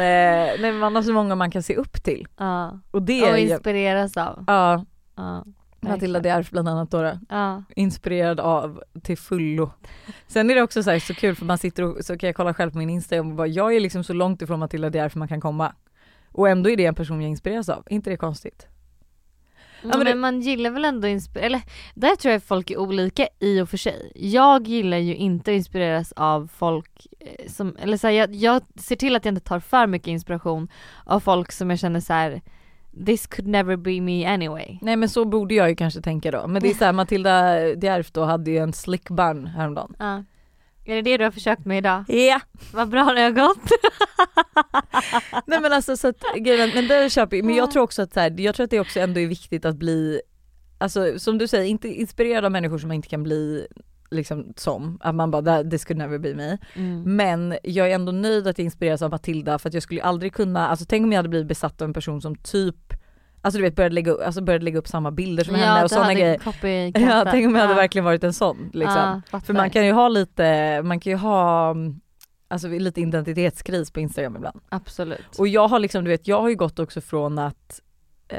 nej, 0.61 0.73
men 0.73 0.79
man 0.79 0.95
har 0.97 1.03
så 1.03 1.13
många 1.13 1.35
man 1.35 1.51
kan 1.51 1.63
se 1.63 1.75
upp 1.77 2.03
till. 2.05 2.27
Ja. 2.39 2.81
Och 2.91 3.03
det 3.03 3.33
Och 3.33 3.39
inspireras 3.39 4.17
av. 4.17 4.45
ja, 4.47 4.85
Ja. 5.17 5.45
Matilda. 5.81 6.21
Dierf 6.21 6.51
bland 6.51 6.69
annat 6.69 6.91
då. 6.91 7.19
Ja. 7.29 7.63
Inspirerad 7.77 8.41
av 8.41 8.83
till 9.03 9.19
fullo. 9.19 9.71
Sen 10.27 10.51
är 10.51 10.55
det 10.55 10.63
också 10.63 10.83
så, 10.83 10.91
här, 10.91 10.99
så 10.99 11.15
kul 11.15 11.35
för 11.37 11.45
man 11.45 11.59
sitter 11.59 11.83
och 11.83 12.05
så 12.05 12.19
kan 12.19 12.27
jag 12.27 12.37
kolla 12.37 12.55
själv 12.55 12.71
på 12.71 12.79
min 12.79 12.91
Instagram 12.91 13.31
och 13.31 13.37
bara 13.37 13.47
jag 13.47 13.77
är 13.77 13.81
liksom 13.81 14.05
så 14.05 14.13
långt 14.13 14.43
ifrån 14.43 14.59
Matilda 14.61 14.91
Dierf 14.91 15.15
man 15.15 15.29
kan 15.29 15.41
komma. 15.41 15.73
Och 16.33 16.49
ändå 16.49 16.71
är 16.71 16.77
det 16.77 16.85
en 16.87 16.95
person 16.95 17.21
jag 17.23 17.31
inspireras 17.31 17.69
av, 17.69 17.85
inte 17.91 18.11
det 18.11 18.17
konstigt? 18.17 18.67
Ja, 19.83 19.89
men 19.89 19.99
men 19.99 20.07
det- 20.07 20.15
man 20.15 20.41
gillar 20.41 20.71
väl 20.71 20.85
ändå 20.85 21.09
inspir- 21.09 21.39
eller 21.41 21.63
där 21.95 22.17
tror 22.17 22.33
jag 22.33 22.43
folk 22.43 22.71
är 22.71 22.77
olika 22.79 23.29
i 23.41 23.61
och 23.61 23.69
för 23.69 23.77
sig. 23.77 24.13
Jag 24.15 24.69
gillar 24.69 24.97
ju 24.97 25.15
inte 25.17 25.51
att 25.51 25.55
inspireras 25.55 26.13
av 26.13 26.51
folk 26.55 27.07
eh, 27.21 27.49
som, 27.49 27.77
eller 27.77 27.97
så 27.97 28.07
här, 28.07 28.15
jag, 28.15 28.35
jag 28.35 28.63
ser 28.77 28.97
till 28.97 29.17
att 29.17 29.25
jag 29.25 29.33
inte 29.33 29.49
tar 29.49 29.61
för 29.61 29.87
mycket 29.87 30.09
inspiration 30.09 30.69
av 31.05 31.21
folk 31.21 31.53
som 31.53 31.71
jag 31.71 31.79
känner 31.79 32.01
så 32.01 32.13
här. 32.13 32.41
This 33.07 33.27
could 33.27 33.49
never 33.49 33.77
be 33.77 34.01
me 34.01 34.27
anyway. 34.27 34.79
Nej 34.83 34.97
men 34.97 35.09
så 35.09 35.25
borde 35.25 35.55
jag 35.55 35.69
ju 35.69 35.77
kanske 35.77 36.01
tänka 36.01 36.31
då. 36.31 36.47
Men 36.47 36.63
det 36.63 36.71
är 36.71 36.75
så 36.75 36.85
här, 36.85 36.93
Matilda 36.93 37.59
Dierf 37.75 38.13
då 38.13 38.25
hade 38.25 38.51
ju 38.51 38.59
en 38.59 38.73
slick 38.73 39.11
bun 39.11 39.47
häromdagen. 39.47 39.95
Ja. 39.99 40.25
Är 40.85 40.95
det 40.95 41.03
det 41.03 41.17
du 41.17 41.25
har 41.25 41.31
försökt 41.31 41.65
med 41.65 41.79
idag? 41.79 42.05
Ja! 42.09 42.41
Vad 42.73 42.89
bra 42.89 43.05
det 43.05 43.21
har 43.21 43.31
gått. 43.31 43.71
Nej 45.47 45.61
men 45.61 45.73
alltså 45.73 45.97
så 45.97 46.09
att, 46.09 46.23
grejen, 46.37 46.71
men 46.75 46.89
det 46.89 47.11
köper 47.11 47.37
jag, 47.37 47.47
men 47.47 47.55
jag 47.55 47.71
tror 47.71 47.83
också 47.83 48.03
att 48.03 48.13
så 48.13 48.21
här, 48.21 48.41
jag 48.41 48.55
tror 48.55 48.65
att 48.65 48.71
det 48.71 48.81
också 48.81 49.01
ändå 49.01 49.21
är 49.21 49.27
viktigt 49.27 49.65
att 49.65 49.77
bli, 49.77 50.21
alltså 50.79 51.19
som 51.19 51.39
du 51.39 51.49
säger, 51.49 51.65
inte 51.65 51.89
inspirerad 51.89 52.45
av 52.45 52.53
människor 52.53 52.79
som 52.79 52.89
man 52.89 52.95
inte 52.95 53.09
kan 53.09 53.23
bli 53.23 53.67
liksom 54.11 54.53
som, 54.57 54.99
att 55.03 55.15
man 55.15 55.31
bara 55.31 55.43
"That- 55.43 55.71
this 55.71 55.85
could 55.85 55.99
never 55.99 56.19
be 56.19 56.35
me. 56.35 56.59
Mm. 56.75 57.17
Men 57.17 57.57
jag 57.63 57.91
är 57.91 57.95
ändå 57.95 58.13
nöjd 58.13 58.47
att 58.47 58.59
jag 58.59 58.65
inspireras 58.65 59.03
av 59.03 59.11
Matilda 59.11 59.59
för 59.59 59.69
att 59.69 59.75
jag 59.75 59.83
skulle 59.83 60.03
aldrig 60.03 60.33
kunna, 60.35 60.69
alltså 60.69 60.85
tänk 60.89 61.05
om 61.05 61.13
jag 61.13 61.19
hade 61.19 61.29
blivit 61.29 61.49
besatt 61.49 61.83
av 61.83 61.89
en 61.89 61.95
person 61.95 62.23
som 62.23 62.37
typ 62.37 62.77
Alltså 63.43 63.59
du 63.59 63.65
vet 63.65 63.77
började 63.77 63.95
lägga, 63.95 64.15
alltså 64.27 64.41
började 64.41 64.65
lägga 64.65 64.79
upp 64.79 64.89
samma 64.89 65.11
bilder 65.11 65.45
som 65.45 65.55
henne 65.55 65.85
och 65.85 65.91
sådana 65.91 66.15
grejer. 66.15 66.41
Ja, 67.01 67.25
tänk 67.31 67.47
om 67.47 67.55
jag 67.55 67.61
hade 67.61 67.73
Ja. 67.73 67.77
verkligen 67.77 68.05
varit 68.05 68.25
en 68.25 68.33
sån 68.33 68.71
liksom. 68.73 69.23
Ja, 69.33 69.41
För 69.41 69.55
man 69.55 69.71
kan 69.71 69.87
ju 69.87 69.93
ha 69.93 70.09
lite, 70.09 70.83
man 70.83 71.01
kan 71.01 71.11
ju 71.11 71.17
ha 71.17 71.75
Alltså 72.51 72.69
lite 72.69 73.01
identitetskris 73.01 73.91
på 73.91 74.01
Instagram 74.01 74.37
ibland. 74.37 74.61
Absolut. 74.69 75.39
Och 75.39 75.49
jag 75.49 75.69
har 75.69 75.79
liksom, 75.79 76.05
du 76.05 76.11
vet, 76.11 76.29
jag 76.29 76.41
har 76.41 76.49
ju 76.49 76.55
gått 76.57 76.79
också 76.79 77.01
från 77.01 77.39
att 77.39 77.81
eh, 78.29 78.39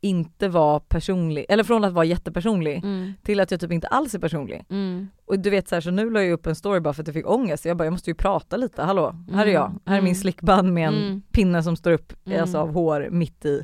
inte 0.00 0.48
vara 0.48 0.80
personlig, 0.80 1.46
eller 1.48 1.64
från 1.64 1.84
att 1.84 1.92
vara 1.92 2.04
jättepersonlig 2.04 2.76
Mm. 2.84 3.12
till 3.22 3.40
att 3.40 3.50
jag 3.50 3.60
typ 3.60 3.72
inte 3.72 3.86
alls 3.86 4.14
är 4.14 4.18
personlig. 4.18 4.64
Mm. 4.70 5.08
Och 5.26 5.38
du 5.38 5.50
vet 5.50 5.68
så 5.68 5.74
här, 5.76 5.80
så 5.80 5.90
nu 5.90 6.10
la 6.10 6.22
jag 6.22 6.32
upp 6.32 6.46
en 6.46 6.54
story 6.54 6.80
bara 6.80 6.94
för 6.94 7.02
att 7.02 7.06
jag 7.08 7.14
fick 7.14 7.30
ångest. 7.30 7.64
Jag 7.64 7.76
bara, 7.76 7.84
jag 7.84 7.92
måste 7.92 8.10
ju 8.10 8.14
prata 8.14 8.56
lite, 8.56 8.82
hallå, 8.82 9.14
här 9.32 9.46
är 9.46 9.50
jag, 9.50 9.66
Mm, 9.66 9.80
här 9.86 9.96
är 9.96 10.00
min 10.00 10.06
mm. 10.08 10.14
slickband 10.20 10.72
med 10.72 10.88
en 10.88 10.94
Mm. 10.94 11.22
pinne 11.32 11.62
som 11.62 11.76
står 11.76 11.92
upp 11.92 12.12
Mm. 12.26 12.40
alltså, 12.40 12.58
av 12.58 12.72
hår 12.72 13.08
mitt 13.10 13.44
i. 13.44 13.62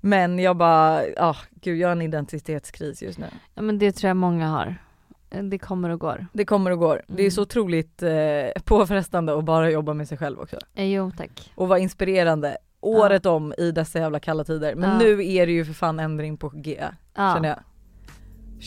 Men 0.00 0.38
jag 0.38 0.56
bara, 0.56 1.02
ah, 1.16 1.36
gud 1.60 1.78
jag 1.78 1.88
har 1.88 1.92
en 1.92 2.02
identitetskris 2.02 3.02
just 3.02 3.18
nu. 3.18 3.26
Ja 3.54 3.62
men 3.62 3.78
det 3.78 3.92
tror 3.92 4.08
jag 4.08 4.16
många 4.16 4.48
har. 4.48 4.74
Det 5.50 5.58
kommer 5.58 5.88
och 5.90 6.00
går. 6.00 6.26
Det 6.32 6.44
kommer 6.44 6.70
och 6.70 6.78
går. 6.78 7.02
Det 7.06 7.12
är 7.12 7.18
Mm. 7.20 7.30
så 7.30 7.42
otroligt 7.42 8.02
eh, 8.02 8.62
påfrestande 8.64 9.38
att 9.38 9.44
bara 9.44 9.70
jobba 9.70 9.94
med 9.94 10.08
sig 10.08 10.18
själv 10.18 10.40
också. 10.40 10.56
Eh, 10.74 10.84
jo 10.84 11.10
tack. 11.16 11.52
Och 11.54 11.68
vara 11.68 11.78
inspirerande 11.78 12.56
året 12.80 13.26
om 13.26 13.54
i 13.58 13.70
dessa 13.70 13.98
jävla 13.98 14.20
kalla 14.20 14.44
tider. 14.44 14.74
Men 14.74 14.90
Ja. 14.90 14.98
nu 14.98 15.26
är 15.26 15.46
det 15.46 15.52
ju 15.52 15.64
för 15.64 15.72
fan 15.72 16.00
ändring 16.00 16.36
på 16.36 16.48
G 16.54 16.84
Ja. 17.16 17.34
känner 17.34 17.48
jag. 17.48 17.58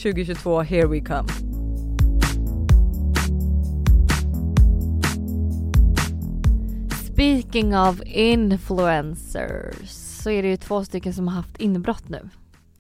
2022, 0.03 0.61
here 0.61 0.87
we 0.87 0.99
come. 0.99 1.27
Speaking 7.05 7.75
of 7.77 8.01
influencers 8.05 9.89
så 9.89 10.29
är 10.29 10.43
det 10.43 10.49
ju 10.49 10.57
två 10.57 10.85
stycken 10.85 11.13
som 11.13 11.27
har 11.27 11.35
haft 11.35 11.61
inbrott 11.61 12.09
nu. 12.09 12.29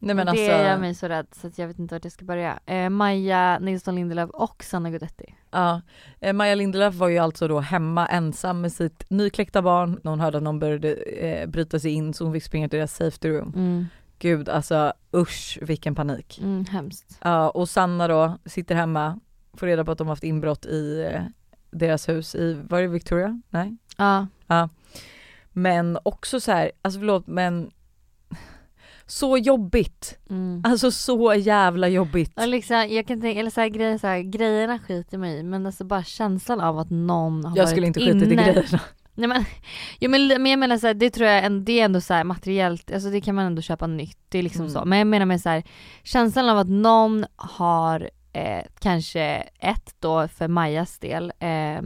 Nej 0.03 0.15
men 0.15 0.27
Och 0.27 0.35
det 0.35 0.41
alltså, 0.41 0.67
gör 0.67 0.77
mig 0.77 0.95
så 0.95 1.07
rädd 1.07 1.27
så 1.31 1.49
jag 1.55 1.67
vet 1.67 1.79
inte 1.79 1.95
vart 1.95 2.03
jag 2.03 2.11
ska 2.11 2.25
börja. 2.25 2.59
Eh, 2.65 2.89
Maja 2.89 3.59
Nilsson 3.59 3.95
Lindelöf 3.95 4.29
och 4.29 4.63
Sanna 4.63 4.89
Guidetti. 4.89 5.35
ja. 5.51 5.81
Eh, 6.19 6.33
Maja 6.33 6.55
Lindelöf 6.55 6.95
var 6.95 7.07
ju 7.09 7.17
alltså 7.17 7.47
då 7.47 7.59
hemma 7.59 8.07
ensam 8.07 8.61
med 8.61 8.71
sitt 8.71 9.03
nykläckta 9.09 9.61
barn 9.61 9.99
när 10.03 10.11
hon 10.11 10.19
hörde 10.19 10.37
att 10.37 10.43
någon 10.43 10.59
började 10.59 10.93
eh, 10.93 11.47
bryta 11.47 11.79
sig 11.79 11.91
in 11.91 12.13
så 12.13 12.23
hon 12.23 12.33
fick 12.33 12.43
springa 12.43 12.69
till 12.69 12.77
deras 12.79 12.95
safety 12.95 13.29
room. 13.29 13.53
Mm. 13.55 13.85
Gud 14.19 14.49
alltså 14.49 14.93
usch 15.15 15.59
vilken 15.61 15.95
panik. 15.95 16.39
Mm, 16.41 16.65
hemskt. 16.65 17.17
Ja 17.21 17.49
och 17.49 17.69
Sanna 17.69 18.07
då 18.07 18.37
sitter 18.45 18.75
hemma, 18.75 19.19
får 19.53 19.67
reda 19.67 19.85
på 19.85 19.91
att 19.91 19.97
de 19.97 20.07
haft 20.07 20.23
inbrott 20.23 20.65
i 20.65 21.09
eh, 21.13 21.21
deras 21.71 22.09
hus 22.09 22.35
i, 22.35 22.53
var 22.69 22.81
det 22.81 22.87
Victoria? 22.87 23.41
Nej? 23.49 23.77
Ja. 23.97 24.27
Men 25.53 25.97
också 26.03 26.39
så 26.39 26.51
här, 26.51 26.71
alltså 26.81 26.99
förlåt 26.99 27.27
men 27.27 27.71
så 29.05 29.37
jobbigt. 29.37 30.17
Mm. 30.29 30.61
Alltså 30.65 30.91
så 30.91 31.33
jävla 31.33 31.87
jobbigt. 31.87 32.37
Och 32.41 32.47
liksom, 32.47 32.87
jag 32.89 33.07
kan 33.07 33.21
tänka, 33.21 33.39
eller 33.39 33.51
så 33.51 33.61
här, 33.61 33.67
grejer, 33.67 33.97
så 33.97 34.07
här, 34.07 34.19
grejerna 34.19 34.79
skiter 34.79 35.17
mig 35.17 35.43
men 35.43 35.65
alltså 35.65 35.83
bara 35.83 36.03
känslan 36.03 36.61
av 36.61 36.79
att 36.79 36.89
någon 36.89 37.45
har 37.45 37.57
Jag 37.57 37.69
skulle 37.69 37.87
inte 37.87 37.99
skitit 37.99 38.31
i 38.31 38.35
grejerna. 38.35 38.79
Nej 39.13 39.27
men, 39.27 39.45
jo, 39.99 40.09
men, 40.11 40.27
men 40.27 40.45
jag 40.45 40.59
menar 40.59 40.77
så 40.77 40.87
här, 40.87 40.93
det 40.93 41.09
tror 41.09 41.27
jag 41.29 41.45
en, 41.45 41.65
det 41.65 41.79
är 41.79 41.85
ändå 41.85 42.01
så 42.01 42.13
här 42.13 42.23
materiellt, 42.23 42.91
alltså 42.91 43.09
det 43.09 43.21
kan 43.21 43.35
man 43.35 43.45
ändå 43.45 43.61
köpa 43.61 43.87
nytt. 43.87 44.17
Det 44.29 44.39
är 44.39 44.43
liksom 44.43 44.61
Mm. 44.61 44.73
så. 44.73 44.85
Men 44.85 44.97
jag 44.97 45.07
menar 45.07 45.25
med 45.25 45.41
så 45.41 45.49
här, 45.49 45.63
känslan 46.03 46.49
av 46.49 46.57
att 46.57 46.69
någon 46.69 47.25
har 47.35 48.09
eh, 48.33 48.61
kanske 48.79 49.23
ett 49.59 49.95
då 49.99 50.27
för 50.27 50.47
Majas 50.47 50.99
del 50.99 51.33
eh, 51.39 51.81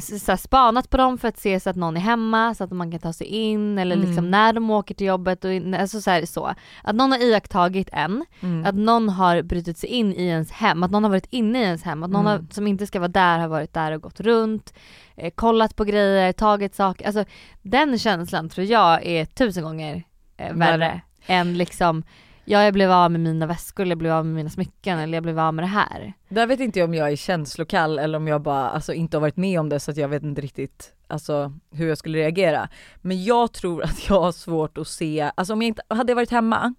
så 0.00 0.32
här, 0.32 0.36
spanat 0.36 0.90
på 0.90 0.96
dem 0.96 1.18
för 1.18 1.28
att 1.28 1.38
se 1.38 1.60
så 1.60 1.70
att 1.70 1.76
någon 1.76 1.96
är 1.96 2.00
hemma 2.00 2.54
så 2.54 2.64
att 2.64 2.70
man 2.70 2.90
kan 2.90 3.00
ta 3.00 3.12
sig 3.12 3.26
in 3.26 3.78
eller 3.78 3.96
Mm. 3.96 4.06
liksom 4.08 4.30
när 4.30 4.52
de 4.52 4.70
åker 4.70 4.94
till 4.94 5.06
jobbet 5.06 5.44
och 5.44 5.52
in, 5.52 5.74
alltså 5.74 6.00
så, 6.00 6.10
här, 6.10 6.26
så. 6.26 6.54
Att 6.84 6.94
någon 6.94 7.12
har 7.12 7.18
iakttagit 7.18 7.88
en, 7.92 8.24
Mm. 8.40 8.66
att 8.66 8.74
någon 8.74 9.08
har 9.08 9.42
brutit 9.42 9.78
sig 9.78 9.88
in 9.88 10.12
i 10.12 10.26
ens 10.26 10.50
hem, 10.52 10.82
att 10.82 10.90
någon 10.90 11.04
har 11.04 11.10
varit 11.10 11.26
inne 11.30 11.58
i 11.60 11.62
ens 11.64 11.82
hem, 11.82 12.02
att 12.02 12.10
någon 12.10 12.26
Mm. 12.26 12.32
har, 12.32 12.54
som 12.54 12.66
inte 12.66 12.86
ska 12.86 12.98
vara 12.98 13.08
där 13.08 13.38
har 13.38 13.48
varit 13.48 13.74
där 13.74 13.92
och 13.92 14.02
gått 14.02 14.20
runt, 14.20 14.74
eh, 15.16 15.30
kollat 15.30 15.76
på 15.76 15.84
grejer, 15.84 16.32
tagit 16.32 16.74
saker. 16.74 17.06
Alltså 17.06 17.24
den 17.62 17.98
känslan 17.98 18.48
tror 18.48 18.66
jag 18.66 19.06
är 19.06 19.24
tusen 19.24 19.62
gånger 19.64 20.02
eh, 20.36 20.54
värre 20.54 20.76
Värre. 20.78 21.00
än 21.26 21.58
liksom 21.58 22.02
Ja 22.50 22.62
jag 22.64 22.74
blev 22.74 22.90
av 22.92 23.10
med 23.10 23.20
mina 23.20 23.46
väskor, 23.46 23.82
eller 23.82 23.90
jag 23.90 23.98
blev 23.98 24.12
av 24.12 24.26
med 24.26 24.34
mina 24.34 24.50
smycken 24.50 24.98
eller 24.98 25.16
jag 25.16 25.22
blev 25.22 25.38
av 25.38 25.54
med 25.54 25.62
det 25.62 25.68
här. 25.68 26.12
Där 26.28 26.46
vet 26.46 26.60
inte 26.60 26.78
jag 26.78 26.88
om 26.88 26.94
jag 26.94 27.12
är 27.12 27.16
känslokall 27.16 27.98
eller 27.98 28.18
om 28.18 28.28
jag 28.28 28.42
bara 28.42 28.70
alltså, 28.70 28.92
inte 28.92 29.16
har 29.16 29.20
varit 29.20 29.36
med 29.36 29.60
om 29.60 29.68
det 29.68 29.80
så 29.80 29.90
att 29.90 29.96
jag 29.96 30.08
vet 30.08 30.22
inte 30.22 30.40
riktigt 30.40 30.92
alltså, 31.06 31.52
hur 31.72 31.88
jag 31.88 31.98
skulle 31.98 32.18
reagera. 32.18 32.68
Men 32.96 33.24
jag 33.24 33.52
tror 33.52 33.82
att 33.84 34.08
jag 34.08 34.20
har 34.20 34.32
svårt 34.32 34.78
att 34.78 34.88
se, 34.88 35.30
alltså 35.34 35.52
om 35.52 35.62
jag 35.62 35.66
inte, 35.68 35.82
hade 35.88 36.10
jag 36.10 36.14
varit 36.16 36.30
hemma, 36.30 36.74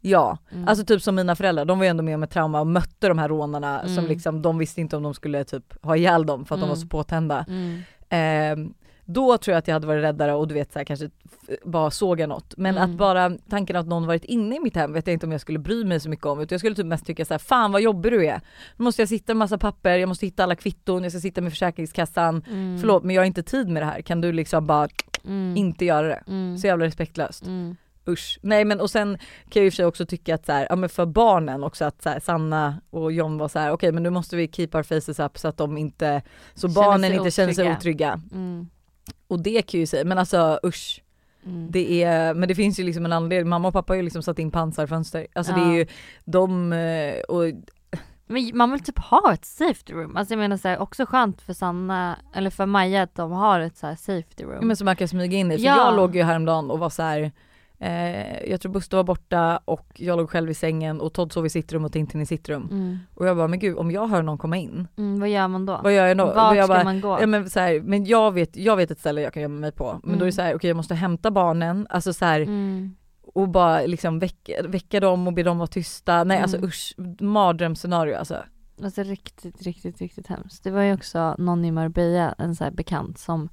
ja. 0.00 0.38
Mm. 0.52 0.68
Alltså 0.68 0.84
typ 0.84 1.02
som 1.02 1.14
mina 1.14 1.36
föräldrar, 1.36 1.64
de 1.64 1.78
var 1.78 1.84
ju 1.84 1.90
ändå 1.90 2.02
med 2.02 2.14
om 2.14 2.22
ett 2.22 2.30
trauma 2.30 2.60
och 2.60 2.66
mötte 2.66 3.08
de 3.08 3.18
här 3.18 3.28
rånarna 3.28 3.80
som 3.82 3.92
Mm. 3.98 4.06
liksom, 4.06 4.42
de 4.42 4.58
visste 4.58 4.80
inte 4.80 4.96
om 4.96 5.02
de 5.02 5.14
skulle 5.14 5.44
typ 5.44 5.84
ha 5.84 5.96
ihjäl 5.96 6.26
dem 6.26 6.44
för 6.44 6.54
att 6.54 6.60
de 6.60 6.68
var 6.68 6.76
Mm. 6.76 6.82
så 6.82 6.88
påtända. 6.88 7.44
Mm. 7.48 8.74
Då 9.12 9.38
tror 9.38 9.52
jag 9.52 9.58
att 9.58 9.68
jag 9.68 9.74
hade 9.74 9.86
varit 9.86 10.02
räddare 10.02 10.34
och 10.34 10.48
du 10.48 10.54
vet 10.54 10.72
så 10.72 10.78
här, 10.78 10.84
kanske 10.84 11.10
bara 11.64 11.90
såga 11.90 12.26
något. 12.26 12.54
Men 12.56 12.76
Mm. 12.78 12.90
att 12.90 12.96
bara 12.98 13.30
tanken 13.50 13.76
att 13.76 13.86
någon 13.86 14.06
varit 14.06 14.24
inne 14.24 14.56
i 14.56 14.60
mitt 14.60 14.76
hem 14.76 14.92
vet 14.92 15.06
jag 15.06 15.14
inte 15.14 15.26
om 15.26 15.32
jag 15.32 15.40
skulle 15.40 15.58
bry 15.58 15.84
mig 15.84 16.00
så 16.00 16.08
mycket 16.08 16.26
om. 16.26 16.40
Utan 16.40 16.54
jag 16.54 16.60
skulle 16.60 16.74
typ 16.76 16.86
mest 16.86 17.06
tycka 17.06 17.24
så 17.24 17.34
här: 17.34 17.38
fan 17.38 17.72
vad 17.72 17.82
jobbig 17.82 18.12
du 18.12 18.26
är. 18.26 18.40
Nu 18.76 18.82
måste 18.84 19.02
jag 19.02 19.08
sitta 19.08 19.32
med 19.34 19.36
massa 19.36 19.58
papper, 19.58 19.98
jag 19.98 20.08
måste 20.08 20.26
hitta 20.26 20.42
alla 20.42 20.56
kvitton, 20.56 21.02
jag 21.02 21.12
ska 21.12 21.20
sitta 21.20 21.40
med 21.40 21.52
försäkringskassan. 21.52 22.44
Mm. 22.50 22.78
Förlåt 22.80 23.02
men 23.04 23.14
jag 23.14 23.22
har 23.22 23.26
inte 23.26 23.42
tid 23.42 23.68
med 23.68 23.82
det 23.82 23.86
här, 23.86 24.02
kan 24.02 24.20
du 24.20 24.32
liksom 24.32 24.66
bara 24.66 24.88
Mm. 25.24 25.56
inte 25.56 25.84
göra 25.84 26.08
det? 26.08 26.22
Mm. 26.28 26.58
Så 26.58 26.66
jävla 26.66 26.84
respektlöst. 26.84 27.46
Mm. 27.46 27.76
Usch. 28.08 28.38
Nej 28.42 28.64
men 28.64 28.80
och 28.80 28.90
sen 28.90 29.18
kan 29.48 29.62
jag 29.62 29.66
i 29.66 29.68
och 29.68 29.72
för 29.72 29.76
sig 29.76 29.86
också 29.86 30.06
tycka 30.06 30.34
att 30.34 30.46
så 30.46 30.52
här, 30.52 30.66
ja 30.70 30.76
men 30.76 30.88
för 30.88 31.06
barnen 31.06 31.64
också 31.64 31.84
att 31.84 32.02
så 32.02 32.08
här, 32.08 32.20
Sanna 32.20 32.80
och 32.90 33.12
John 33.12 33.38
var 33.38 33.48
så 33.48 33.58
här: 33.58 33.70
okej 33.70 33.92
men 33.92 34.02
nu 34.02 34.10
måste 34.10 34.36
vi 34.36 34.48
keep 34.48 34.68
our 34.74 34.82
faces 34.82 35.20
up 35.20 35.38
så 35.38 35.48
att 35.48 35.56
de 35.56 35.78
inte, 35.78 36.22
så 36.54 36.68
Känner 36.68 36.74
barnen 36.74 37.12
inte 37.12 37.30
känner 37.30 37.52
sig 37.52 37.72
otrygga. 37.72 38.20
Mm. 38.32 38.68
Och 39.32 39.42
det 39.42 39.62
kan 39.62 39.80
ju 39.80 39.86
säga, 39.86 40.04
men 40.04 40.18
alltså 40.18 40.60
usch. 40.66 41.02
Mm. 41.46 41.66
Det 41.70 42.02
är, 42.02 42.34
men 42.34 42.48
det 42.48 42.54
finns 42.54 42.80
ju 42.80 42.84
liksom 42.84 43.04
en 43.04 43.12
anledning, 43.12 43.48
mamma 43.48 43.68
och 43.68 43.74
pappa 43.74 43.92
har 43.92 43.96
ju 43.96 44.02
liksom 44.02 44.22
satt 44.22 44.38
in 44.38 44.50
pansarfönster. 44.50 45.26
Alltså 45.32 45.52
det 45.52 45.60
Ja. 45.60 45.70
är 45.70 45.74
ju 45.74 45.86
de, 46.24 46.72
eh, 46.72 47.20
och 47.28 47.42
Men 48.26 48.50
man 48.54 48.70
vill 48.72 48.80
typ 48.80 48.98
ha 48.98 49.32
ett 49.32 49.44
safety 49.44 49.92
room. 49.92 50.16
Alltså 50.16 50.34
jag 50.34 50.38
menar 50.38 50.56
så 50.56 50.68
här, 50.68 50.78
också 50.78 51.06
skönt 51.06 51.42
för 51.42 51.52
Sanna, 51.52 52.16
eller 52.34 52.50
för 52.50 52.66
Maja 52.66 53.02
att 53.02 53.14
de 53.14 53.32
har 53.32 53.60
ett 53.60 53.76
så 53.76 53.86
här 53.86 53.94
safety 53.96 54.44
room. 54.44 54.66
men 54.66 54.76
som 54.76 54.84
man 54.84 54.96
kan 54.96 55.08
smyga 55.08 55.38
in 55.38 55.52
i. 55.52 55.58
För 55.58 55.64
Ja. 55.64 55.76
jag 55.76 55.96
låg 55.96 56.16
ju 56.16 56.22
häromdagen 56.22 56.70
och 56.70 56.78
var 56.78 56.90
så 56.90 57.02
här. 57.02 57.32
Eh, 57.84 58.50
jag 58.50 58.60
tror 58.60 58.72
Buster 58.72 58.96
var 58.96 59.04
borta 59.04 59.60
och 59.64 59.86
jag 59.96 60.16
låg 60.16 60.30
själv 60.30 60.50
i 60.50 60.54
sängen 60.54 61.00
och 61.00 61.12
Todd 61.12 61.32
sov 61.32 61.46
i 61.46 61.50
sitt 61.50 61.72
rum 61.72 61.84
och 61.84 61.92
Tintin 61.92 62.20
i 62.20 62.26
sitt 62.26 62.48
rum. 62.48 62.68
mm. 62.70 62.98
Och 63.14 63.26
jag 63.26 63.36
bara, 63.36 63.48
men 63.48 63.58
gud 63.58 63.76
om 63.78 63.90
jag 63.90 64.06
hör 64.06 64.22
någon 64.22 64.38
komma 64.38 64.56
in, 64.56 64.88
Mm, 64.96 65.20
vad 65.20 65.28
gör 65.28 65.48
man 65.48 65.66
då? 65.66 65.80
vad 65.82 65.94
gör 65.94 66.06
jag 66.06 66.16
då? 66.18 66.24
Vart 66.26 66.56
jag 66.56 66.64
ska 66.64 66.74
bara, 66.74 66.84
man 66.84 67.00
gå? 67.00 67.18
Ja 67.20 67.26
men 67.26 67.50
så 67.50 67.60
här, 67.60 67.80
men 67.80 68.04
jag 68.04 68.32
vet, 68.32 68.56
jag 68.56 68.76
vet 68.76 68.90
ett 68.90 68.98
ställe 68.98 69.20
jag 69.22 69.32
kan 69.32 69.42
gömma 69.42 69.60
mig 69.60 69.72
på. 69.72 70.00
Men 70.02 70.02
då 70.02 70.08
är 70.10 70.14
Mm. 70.16 70.26
det 70.26 70.32
så 70.32 70.42
här, 70.42 70.54
okej 70.56 70.68
jag 70.68 70.76
måste 70.76 70.94
hämta 70.94 71.30
barnen, 71.30 71.86
alltså 71.90 72.12
så 72.12 72.24
här, 72.24 72.40
Mm. 72.40 72.96
och 73.22 73.48
bara 73.48 73.80
liksom 73.80 74.18
väcka, 74.18 74.52
väcka 74.68 75.00
dem 75.00 75.26
och 75.26 75.32
be 75.32 75.42
dem 75.42 75.58
vara 75.58 75.66
tysta. 75.66 76.24
Nej 76.24 76.40
alltså 76.40 76.56
Mm. 76.56 76.68
usch, 76.68 76.94
mardrömsscenario 77.20 78.16
alltså. 78.16 78.36
Alltså 78.82 79.02
riktigt, 79.02 79.62
riktigt, 79.62 79.98
riktigt 80.00 80.26
hemskt. 80.26 80.64
Det 80.64 80.70
var 80.70 80.82
ju 80.82 80.94
också 80.94 81.34
någon 81.38 81.64
i 81.64 81.70
Marbella, 81.70 82.34
en 82.38 82.56
så 82.56 82.64
här 82.64 82.70
bekant 82.70 83.18
som 83.18 83.48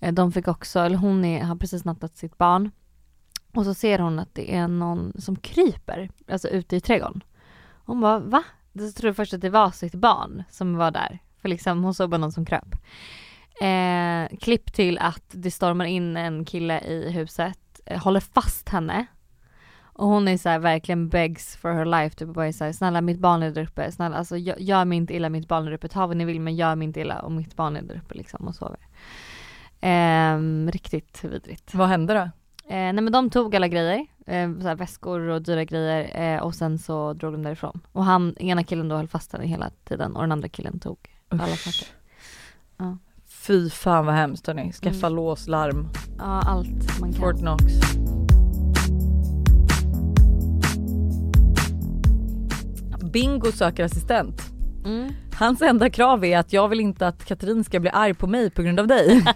eh, 0.00 0.12
de 0.14 0.32
fick 0.32 0.48
också, 0.48 0.80
eller 0.80 0.96
hon 0.96 1.24
är, 1.24 1.42
har 1.44 1.56
precis 1.56 1.84
nattat 1.84 2.16
sitt 2.16 2.38
barn 2.38 2.70
och 3.54 3.64
så 3.64 3.74
ser 3.74 3.98
hon 3.98 4.18
att 4.18 4.34
det 4.34 4.54
är 4.54 4.68
någon 4.68 5.12
som 5.18 5.36
kryper, 5.36 6.10
alltså 6.30 6.48
ute 6.48 6.76
i 6.76 6.80
trädgården. 6.80 7.24
Hon 7.84 8.00
bara 8.00 8.18
va? 8.18 8.42
Så 8.78 8.92
tror 8.92 9.12
först 9.12 9.34
att 9.34 9.40
det 9.40 9.50
var 9.50 9.70
sitt 9.70 9.94
barn 9.94 10.44
som 10.50 10.76
var 10.76 10.90
där, 10.90 11.18
för 11.40 11.48
liksom 11.48 11.84
hon 11.84 11.94
såg 11.94 12.10
bara 12.10 12.18
någon 12.18 12.32
som 12.32 12.46
kröp. 12.46 12.74
Eh, 13.60 14.38
klipp 14.38 14.72
till 14.72 14.98
att 14.98 15.24
det 15.30 15.50
stormar 15.50 15.84
in 15.84 16.16
en 16.16 16.44
kille 16.44 16.80
i 16.80 17.10
huset, 17.10 17.80
eh, 17.86 18.02
håller 18.02 18.20
fast 18.20 18.68
henne 18.68 19.06
och 19.98 20.08
hon 20.08 20.28
är 20.28 20.38
så 20.38 20.48
här, 20.48 20.58
verkligen 20.58 21.08
begs 21.08 21.56
for 21.56 21.72
her 21.72 21.84
life, 21.84 22.16
typ 22.16 22.28
bara 22.28 22.46
är 22.46 22.52
så 22.52 22.64
här, 22.64 22.72
snälla 22.72 23.00
mitt 23.00 23.18
barn 23.18 23.42
är 23.42 23.50
där 23.50 23.62
uppe, 23.62 23.92
snälla 23.92 24.16
alltså 24.16 24.36
gör, 24.36 24.56
gör 24.58 24.84
mig 24.84 24.98
inte 24.98 25.14
illa, 25.14 25.28
mitt 25.28 25.48
barn 25.48 25.62
är 25.62 25.66
där 25.66 25.76
uppe, 25.76 25.88
ta 25.88 26.06
vad 26.06 26.16
ni 26.16 26.24
vill 26.24 26.40
men 26.40 26.56
gör 26.56 26.74
mig 26.74 26.84
inte 26.84 27.00
illa 27.00 27.18
och 27.20 27.32
mitt 27.32 27.56
barn 27.56 27.76
är 27.76 27.82
där 27.82 27.96
uppe 28.04 28.14
liksom 28.14 28.48
och 28.48 28.54
sover. 28.54 28.78
Eh, 29.80 30.38
riktigt 30.72 31.24
vidrigt. 31.24 31.74
Vad 31.74 31.88
hände 31.88 32.14
då? 32.14 32.30
Eh, 32.70 32.74
nej 32.76 32.94
men 32.94 33.12
de 33.12 33.30
tog 33.30 33.56
alla 33.56 33.68
grejer, 33.68 34.06
eh, 34.26 34.50
så 34.60 34.68
här 34.68 34.74
väskor 34.74 35.20
och 35.20 35.42
dyra 35.42 35.64
grejer 35.64 36.34
eh, 36.36 36.42
och 36.42 36.54
sen 36.54 36.78
så 36.78 37.12
drog 37.12 37.32
de 37.32 37.42
därifrån. 37.42 37.80
Och 37.92 38.04
han, 38.04 38.36
ena 38.38 38.64
killen 38.64 38.88
då 38.88 38.96
höll 38.96 39.08
fast 39.08 39.32
henne 39.32 39.46
hela 39.46 39.70
tiden 39.84 40.16
och 40.16 40.22
den 40.22 40.32
andra 40.32 40.48
killen 40.48 40.80
tog 40.80 40.98
alla 41.28 41.44
Usch. 41.52 41.58
saker. 41.58 41.92
Ja. 42.78 42.96
Fy 43.28 43.70
fan 43.70 44.06
vad 44.06 44.14
hemskt 44.14 44.46
hörni. 44.46 44.72
Skaffa 44.72 45.06
Mm. 45.06 45.16
lås, 45.16 45.48
larm, 45.48 45.88
Ja 46.18 46.42
allt 46.46 47.00
man 47.00 47.12
kan. 47.12 47.20
Fort 47.20 47.38
Knox. 47.38 47.64
Bingo 53.12 53.52
söker 53.52 53.84
assistent. 53.84 54.42
Mm. 54.84 55.12
Hans 55.38 55.62
enda 55.62 55.90
krav 55.90 56.24
är 56.24 56.38
att 56.38 56.52
jag 56.52 56.68
vill 56.68 56.80
inte 56.80 57.06
att 57.06 57.24
Katrin 57.24 57.64
ska 57.64 57.80
bli 57.80 57.90
arg 57.90 58.14
på 58.14 58.26
mig 58.26 58.50
på 58.50 58.62
grund 58.62 58.80
av 58.80 58.86
dig. 58.86 59.24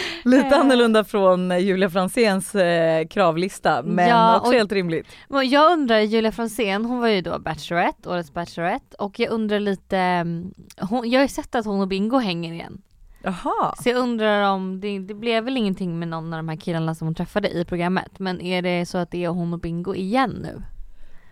Lite 0.24 0.46
Eh. 0.46 0.60
annorlunda 0.60 1.04
från 1.04 1.60
Julia 1.60 1.90
Franzéns 1.90 2.54
eh, 2.54 3.06
kravlista 3.06 3.82
men 3.82 4.08
Ja, 4.08 4.36
också 4.36 4.48
och- 4.48 4.54
helt 4.54 4.72
rimligt. 4.72 5.06
Jag 5.50 5.72
undrar, 5.72 5.98
Julia 6.00 6.32
Franzén, 6.32 6.84
hon 6.84 7.00
var 7.00 7.08
ju 7.08 7.20
då 7.20 7.38
Bachelorette, 7.38 8.08
årets 8.08 8.32
Bachelorette 8.32 8.96
och 8.98 9.20
jag 9.20 9.30
undrar 9.30 9.60
lite, 9.60 9.98
mm, 9.98 10.54
hon, 10.80 11.10
jag 11.10 11.18
har 11.20 11.24
ju 11.24 11.28
sett 11.28 11.54
att 11.54 11.64
hon 11.66 11.80
och 11.80 11.88
Bingo 11.88 12.18
hänger 12.18 12.52
igen. 12.52 12.82
Jaha. 13.22 13.74
Så 13.82 13.88
jag 13.88 13.96
undrar 13.96 14.50
om, 14.50 14.80
det, 14.80 14.98
det 14.98 15.14
blev 15.14 15.44
väl 15.44 15.56
ingenting 15.56 15.98
med 15.98 16.08
någon 16.08 16.32
av 16.32 16.38
de 16.38 16.48
här 16.48 16.56
killarna 16.56 16.94
som 16.94 17.06
hon 17.06 17.14
träffade 17.14 17.48
i 17.50 17.64
programmet, 17.64 18.18
men 18.18 18.40
är 18.40 18.62
det 18.62 18.86
så 18.86 18.98
att 18.98 19.10
det 19.10 19.24
är 19.24 19.28
hon 19.28 19.52
och 19.52 19.60
Bingo 19.60 19.94
igen 19.94 20.30
nu? 20.42 20.62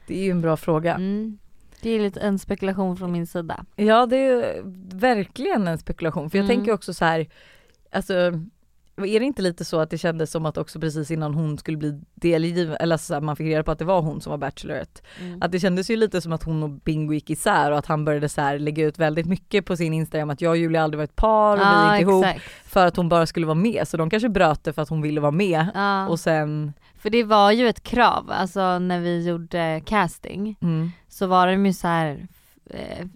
Det 0.06 0.18
är 0.20 0.24
ju 0.24 0.30
en 0.30 0.40
bra 0.40 0.56
fråga. 0.56 0.94
Mm. 0.94 1.38
Det 1.80 1.90
är 1.90 2.00
lite 2.00 2.20
en 2.20 2.38
spekulation 2.38 2.96
från 2.96 3.12
min 3.12 3.26
sida. 3.26 3.64
Ja 3.76 4.06
det 4.06 4.16
är 4.16 4.62
verkligen 4.94 5.68
en 5.68 5.78
spekulation 5.78 6.30
för 6.30 6.38
jag 6.38 6.44
Mm. 6.44 6.56
tänker 6.56 6.72
också 6.72 6.94
så 6.94 7.04
här, 7.04 7.26
alltså 7.94 8.14
är 8.96 9.20
det 9.20 9.26
inte 9.26 9.42
lite 9.42 9.64
så 9.64 9.80
att 9.80 9.90
det 9.90 9.98
kändes 9.98 10.30
som 10.30 10.46
att 10.46 10.58
också 10.58 10.80
precis 10.80 11.10
innan 11.10 11.34
hon 11.34 11.58
skulle 11.58 11.76
bli 11.76 12.00
delgiven, 12.14 12.76
eller 12.80 12.94
alltså 12.94 13.06
så 13.06 13.14
här, 13.14 13.20
man 13.20 13.36
fick 13.36 13.46
reda 13.46 13.62
på 13.62 13.70
att 13.70 13.78
det 13.78 13.84
var 13.84 14.00
hon 14.02 14.20
som 14.20 14.30
var 14.30 14.38
Bachelorette, 14.38 15.00
Mm. 15.20 15.42
att 15.42 15.52
det 15.52 15.60
kändes 15.60 15.90
ju 15.90 15.96
lite 15.96 16.20
som 16.20 16.32
att 16.32 16.42
hon 16.42 16.62
och 16.62 16.70
Bingo 16.70 17.12
gick 17.12 17.30
isär 17.30 17.70
och 17.72 17.78
att 17.78 17.86
han 17.86 18.04
började 18.04 18.28
så 18.28 18.40
här 18.40 18.58
lägga 18.58 18.84
ut 18.84 18.98
väldigt 18.98 19.26
mycket 19.26 19.66
på 19.66 19.76
sin 19.76 19.94
Instagram 19.94 20.30
att 20.30 20.40
jag 20.40 20.50
och 20.50 20.56
Julia 20.56 20.82
aldrig 20.82 20.98
var 20.98 21.04
ett 21.04 21.16
par 21.16 21.52
och 21.56 21.58
vi 21.60 21.64
Ja, 21.64 21.94
gick 21.98 22.02
ihop 22.08 22.24
exakt. 22.24 22.44
för 22.72 22.86
att 22.86 22.96
hon 22.96 23.08
bara 23.08 23.26
skulle 23.26 23.46
vara 23.46 23.54
med 23.54 23.88
så 23.88 23.96
de 23.96 24.10
kanske 24.10 24.28
bröt 24.28 24.64
det 24.64 24.72
för 24.72 24.82
att 24.82 24.88
hon 24.88 25.02
ville 25.02 25.20
vara 25.20 25.30
med 25.32 25.66
Ja. 25.74 26.08
och 26.08 26.20
sen, 26.20 26.72
För 26.98 27.10
det 27.10 27.22
var 27.24 27.50
ju 27.52 27.68
ett 27.68 27.82
krav, 27.82 28.30
alltså 28.30 28.78
när 28.78 29.00
vi 29.00 29.28
gjorde 29.28 29.82
casting 29.86 30.56
mm, 30.62 30.90
så 31.08 31.26
var 31.26 31.46
det 31.46 31.52
ju 31.52 31.72
så 31.72 31.88
här 31.88 32.26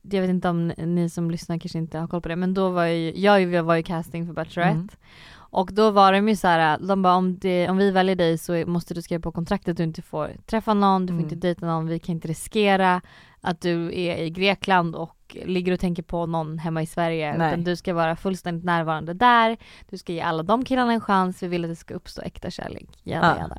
jag 0.03 0.21
vet 0.21 0.31
inte 0.31 0.49
om 0.49 0.69
ni 0.69 1.09
som 1.11 1.31
lyssnar 1.31 1.59
kanske 1.59 1.79
inte 1.79 1.99
har 1.99 2.07
koll 2.09 2.21
på 2.21 2.29
det 2.29 2.37
men 2.37 2.55
då 2.55 2.71
var 2.71 2.85
ju, 2.87 3.13
jag 3.17 3.63
var 3.63 3.75
ju 3.75 3.83
casting 3.83 4.27
för 4.27 4.33
Bachelorette 4.33 4.75
Mm. 4.75 4.89
och 5.37 5.71
då 5.73 5.91
var 5.91 6.13
de 6.13 6.29
ju 6.29 6.37
så 6.37 6.49
här, 6.49 6.79
de 6.79 7.03
bara 7.03 7.15
om, 7.15 7.39
det, 7.39 7.69
om 7.69 7.77
vi 7.77 7.91
väljer 7.91 8.17
dig 8.17 8.39
så 8.39 8.65
måste 8.67 8.95
du 8.95 9.03
skriva 9.03 9.21
på 9.23 9.33
kontraktet 9.33 9.71
att 9.73 9.77
du 9.77 9.83
inte 9.83 10.03
får 10.03 10.31
träffa 10.47 10.75
någon, 10.75 11.07
du 11.07 11.11
får 11.11 11.15
Mm. 11.15 11.25
inte 11.25 11.37
dejta 11.37 11.67
någon, 11.67 11.87
vi 11.87 11.99
kan 11.99 12.15
inte 12.15 12.29
riskera 12.29 13.01
att 13.41 13.61
du 13.61 13.87
är 14.01 14.17
i 14.17 14.31
Grekland 14.31 14.95
och 14.97 15.37
ligger 15.45 15.73
och 15.73 15.81
tänker 15.81 16.03
på 16.03 16.27
någon 16.27 16.59
hemma 16.59 16.83
i 16.83 16.87
Sverige 16.87 17.35
Nej. 17.39 17.49
utan 17.53 17.65
du 17.65 17.77
ska 17.77 17.95
vara 17.95 18.17
fullständigt 18.17 18.65
närvarande 18.65 19.15
där, 19.15 19.57
du 19.91 19.99
ska 19.99 20.13
ge 20.13 20.21
alla 20.21 20.43
de 20.43 20.65
killarna 20.65 20.93
en 20.93 21.01
chans, 21.01 21.43
vi 21.43 21.49
vill 21.49 21.65
att 21.65 21.71
det 21.71 21.77
ska 21.77 21.95
uppstå 21.95 22.23
äkta 22.23 22.51
kärlek. 22.51 22.89
Jada, 23.03 23.27
Ja. 23.37 23.43
jada. 23.43 23.57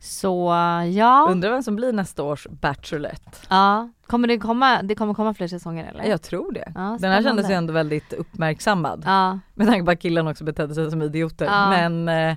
Så 0.00 0.52
ja, 0.92 1.26
undrar 1.30 1.50
vem 1.50 1.62
som 1.62 1.76
blir 1.76 1.92
nästa 1.92 2.22
års 2.22 2.46
Bachelorette? 2.50 3.38
ja. 3.48 3.88
Kommer 4.06 4.28
det 4.28 4.38
komma, 4.38 4.82
det 4.82 4.94
kommer 4.94 5.14
komma 5.14 5.34
fler 5.34 5.48
säsonger 5.48 5.90
eller? 5.90 6.04
Jag 6.04 6.22
tror 6.22 6.52
det. 6.52 6.72
Ja, 6.74 6.98
Den 7.00 7.12
här 7.12 7.22
kändes 7.22 7.50
ju 7.50 7.54
ändå 7.54 7.72
väldigt 7.72 8.12
uppmärksammad. 8.12 9.02
Ja, 9.06 9.38
Med 9.54 9.66
tanke 9.66 9.84
på 9.84 9.90
att 9.90 10.00
killarna 10.00 10.30
också 10.30 10.44
betedde 10.44 10.74
sig 10.74 10.90
som 10.90 11.02
idioter. 11.02 11.44
Ja. 11.44 11.70
Men 11.70 12.08
eh, 12.08 12.36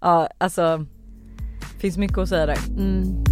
ja 0.00 0.28
alltså 0.38 0.86
finns 1.80 1.98
mycket 1.98 2.18
att 2.18 2.28
säga 2.28 2.46
där. 2.46 2.58
mm. 2.68 3.24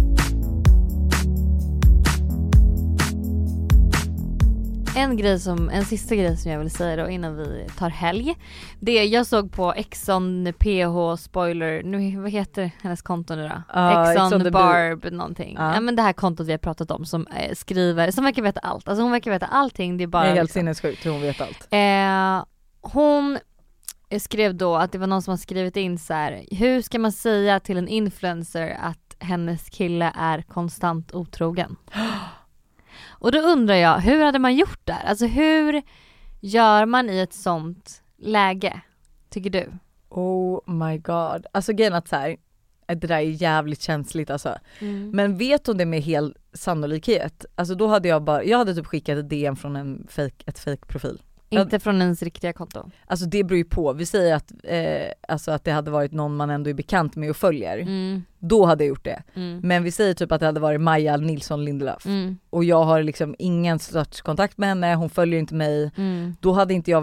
En 4.95 5.17
grej 5.17 5.39
som, 5.39 5.69
en 5.69 5.85
sista 5.85 6.15
grej 6.15 6.37
som 6.37 6.51
jag 6.51 6.59
vill 6.59 6.71
säga 6.71 7.03
då 7.03 7.09
innan 7.09 7.37
vi 7.37 7.67
tar 7.77 7.89
helg. 7.89 8.35
Det 8.79 9.05
jag 9.05 9.25
såg 9.25 9.51
på 9.51 9.73
Exxon 9.73 10.53
PH 10.59 11.17
spoiler, 11.17 11.83
nu 11.83 12.21
vad 12.21 12.31
heter 12.31 12.71
hennes 12.81 13.01
konto 13.01 13.35
nu 13.35 13.47
då? 13.47 13.61
Ja, 13.73 14.13
Exxon, 14.13 14.43
the 14.43 14.51
Barb 14.51 15.11
någonting. 15.11 15.55
Ja. 15.59 15.73
Ja. 15.73 15.81
men 15.81 15.95
det 15.95 16.01
här 16.01 16.13
kontot 16.13 16.47
vi 16.47 16.51
har 16.51 16.57
pratat 16.57 16.91
om 16.91 17.05
som 17.05 17.27
eh, 17.27 17.55
skriver, 17.55 18.11
som 18.11 18.23
verkar 18.23 18.41
veta 18.41 18.59
allt. 18.59 18.87
Alltså 18.87 19.03
hon 19.03 19.11
verkar 19.11 19.31
veta 19.31 19.45
allting, 19.45 19.97
det 19.97 20.03
är 20.03 20.07
bara 20.07 20.23
det 20.23 20.29
är 20.29 20.35
helt 20.35 20.43
liksom, 20.43 20.59
sinnessjukt 20.59 21.05
hur 21.05 21.11
hon 21.11 21.21
vet 21.21 21.41
allt. 21.41 21.67
Eh, 21.71 22.45
hon 22.81 23.39
skrev 24.19 24.55
då 24.55 24.75
att 24.75 24.91
det 24.91 24.97
var 24.97 25.07
någon 25.07 25.21
som 25.21 25.31
har 25.31 25.37
skrivit 25.37 25.77
in 25.77 25.99
så 25.99 26.13
här: 26.13 26.45
hur 26.51 26.81
ska 26.81 26.99
man 26.99 27.11
säga 27.11 27.59
till 27.59 27.77
en 27.77 27.87
influencer 27.87 28.77
att 28.81 29.15
hennes 29.19 29.69
kille 29.69 30.11
är 30.15 30.41
konstant 30.41 31.13
otrogen? 31.13 31.75
Och 33.21 33.31
då 33.31 33.39
undrar 33.39 33.75
jag, 33.75 33.99
hur 33.99 34.23
hade 34.23 34.39
man 34.39 34.55
gjort 34.55 34.79
där? 34.83 35.03
Alltså 35.05 35.25
hur 35.25 35.81
gör 36.39 36.85
man 36.85 37.09
i 37.09 37.19
ett 37.19 37.33
sånt 37.33 38.03
läge? 38.17 38.81
Tycker 39.29 39.49
du? 39.49 39.71
Oh 40.09 40.59
my 40.65 40.97
god. 40.97 41.45
Alltså 41.51 41.73
grejen 41.73 41.93
att 41.93 42.07
så 42.07 42.15
här, 42.15 42.37
det 42.87 42.95
där 43.07 43.15
är 43.15 43.19
jävligt 43.19 43.81
känsligt 43.81 44.29
alltså. 44.29 44.57
Men 45.13 45.37
vet 45.37 45.67
hon 45.67 45.77
det 45.77 45.85
med 45.85 46.01
hel 46.01 46.35
sannolikhet? 46.53 47.45
Alltså 47.55 47.75
då 47.75 47.87
hade 47.87 48.07
jag 48.07 48.23
bara, 48.23 48.43
jag 48.43 48.57
hade 48.57 48.75
typ 48.75 48.85
skickat 48.85 49.17
ett 49.17 49.29
DM 49.29 49.55
från 49.55 49.75
en 49.75 50.07
fake, 50.09 50.43
ett 50.45 50.59
fake 50.59 50.85
profil. 50.87 51.21
Inte 51.59 51.79
från 51.79 52.01
ens 52.01 52.21
riktiga 52.23 52.53
konto? 52.53 52.91
Alltså 53.05 53.25
det 53.25 53.43
beror 53.43 53.57
ju 53.57 53.63
på, 53.63 53.93
vi 53.93 54.05
säger 54.05 54.35
att, 54.35 54.51
eh, 54.63 55.11
alltså 55.27 55.51
att 55.51 55.63
det 55.63 55.71
hade 55.71 55.91
varit 55.91 56.11
någon 56.11 56.35
man 56.35 56.49
ändå 56.49 56.69
är 56.69 56.73
bekant 56.73 57.15
med 57.15 57.29
och 57.29 57.35
följer. 57.37 57.77
Mm, 57.77 58.23
Då 58.39 58.65
hade 58.65 58.83
jag 58.83 58.89
gjort 58.89 59.03
det. 59.03 59.23
mm, 59.33 59.59
Men 59.63 59.83
vi 59.83 59.91
säger 59.91 60.13
typ 60.13 60.31
att 60.31 60.39
det 60.39 60.45
hade 60.45 60.59
varit 60.59 60.81
Maja 60.81 61.17
Nilsson 61.17 61.65
Lindelöf 61.65 62.05
mm, 62.05 62.37
och 62.49 62.63
jag 62.63 62.83
har 62.83 63.03
liksom 63.03 63.35
ingen 63.39 63.79
sorts 63.79 64.21
kontakt 64.21 64.57
med 64.57 64.69
henne, 64.69 64.95
hon 64.95 65.09
följer 65.09 65.39
inte 65.39 65.55
mig. 65.55 65.91
mm. 65.97 66.35
Då 66.39 66.51
hade 66.53 66.73
inte 66.73 66.91
jag 66.91 67.01